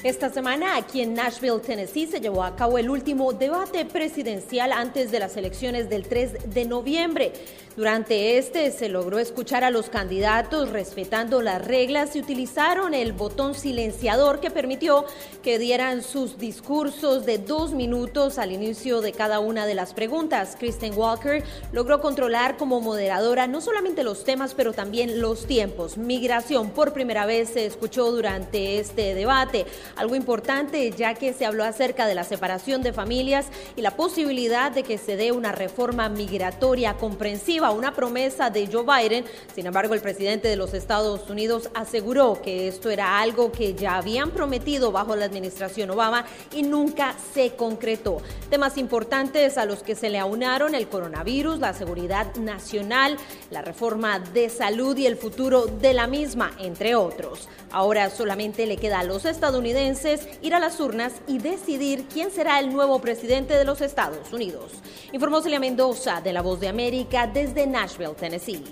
[0.10, 5.11] Esta semana aquí en Nashville, Tennessee, se llevó a cabo el último debate presidencial antes
[5.11, 7.31] de las elecciones del 3 de noviembre.
[7.80, 13.56] Durante este se logró escuchar a los candidatos respetando las reglas y utilizaron el botón
[13.56, 15.06] silenciador que permitió
[15.41, 20.57] que dieran sus discursos de dos minutos al inicio de cada una de las preguntas.
[20.60, 21.41] Kristen Walker
[21.72, 25.97] logró controlar como moderadora no solamente los temas, pero también los tiempos.
[25.97, 29.65] Migración por primera vez se escuchó durante este debate
[29.95, 33.45] algo importante ya que se habló acerca de la separación de familias
[33.77, 38.67] y la posibilidad de que se dé una reforma migratoria comprensiva a una promesa de
[38.67, 39.25] Joe Biden.
[39.53, 43.97] Sin embargo, el presidente de los Estados Unidos aseguró que esto era algo que ya
[43.97, 48.23] habían prometido bajo la administración Obama y nunca se concretó.
[48.49, 53.17] Temas importantes a los que se le aunaron el coronavirus, la seguridad nacional,
[53.51, 57.47] la reforma de salud y el futuro de la misma, entre otros.
[57.71, 62.59] Ahora solamente le queda a los estadounidenses ir a las urnas y decidir quién será
[62.59, 64.71] el nuevo presidente de los Estados Unidos.
[65.11, 68.64] Informó Celia Mendoza de La Voz de América desde Nashville, Tennessee.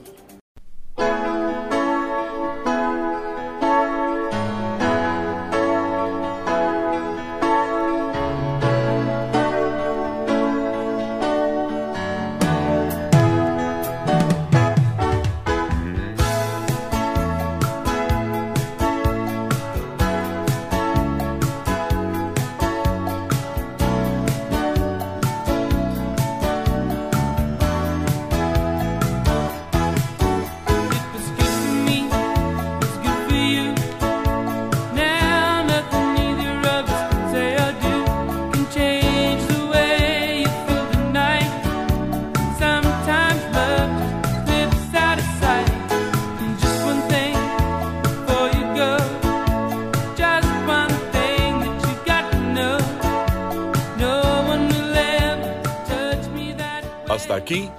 [57.47, 57.71] Aquí,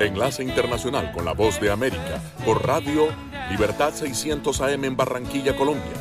[0.00, 3.06] Enlace Internacional con la Voz de América por Radio
[3.50, 5.92] Libertad 600 AM en Barranquilla, Colombia.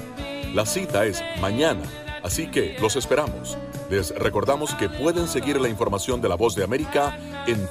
[0.56, 1.84] La cita es mañana,
[2.24, 3.60] así que los esperamos.
[3.92, 7.16] Les recordamos que pueden seguir la información de la Voz de América
[7.46, 7.70] en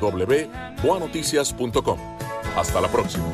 [0.00, 1.98] www.boanoticias.com.
[2.56, 3.24] Hasta la próxima.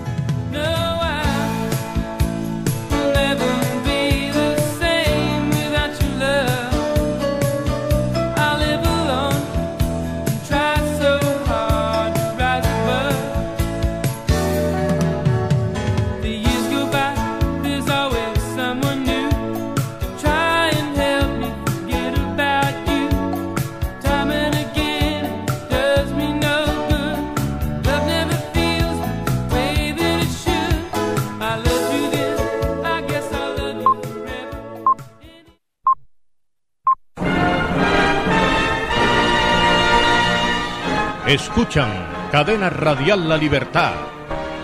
[41.28, 41.90] Escuchan
[42.32, 43.92] Cadena Radial La Libertad.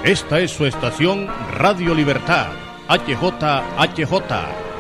[0.03, 1.29] Esta es su estación
[1.59, 2.47] Radio Libertad,
[2.89, 4.33] HJHJ,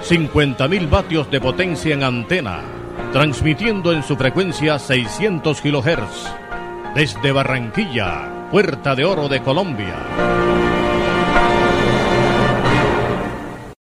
[0.03, 2.63] 50.000 vatios de potencia en antena,
[3.13, 6.33] transmitiendo en su frecuencia 600 kHz.
[6.95, 10.74] Desde Barranquilla, Puerta de Oro de Colombia.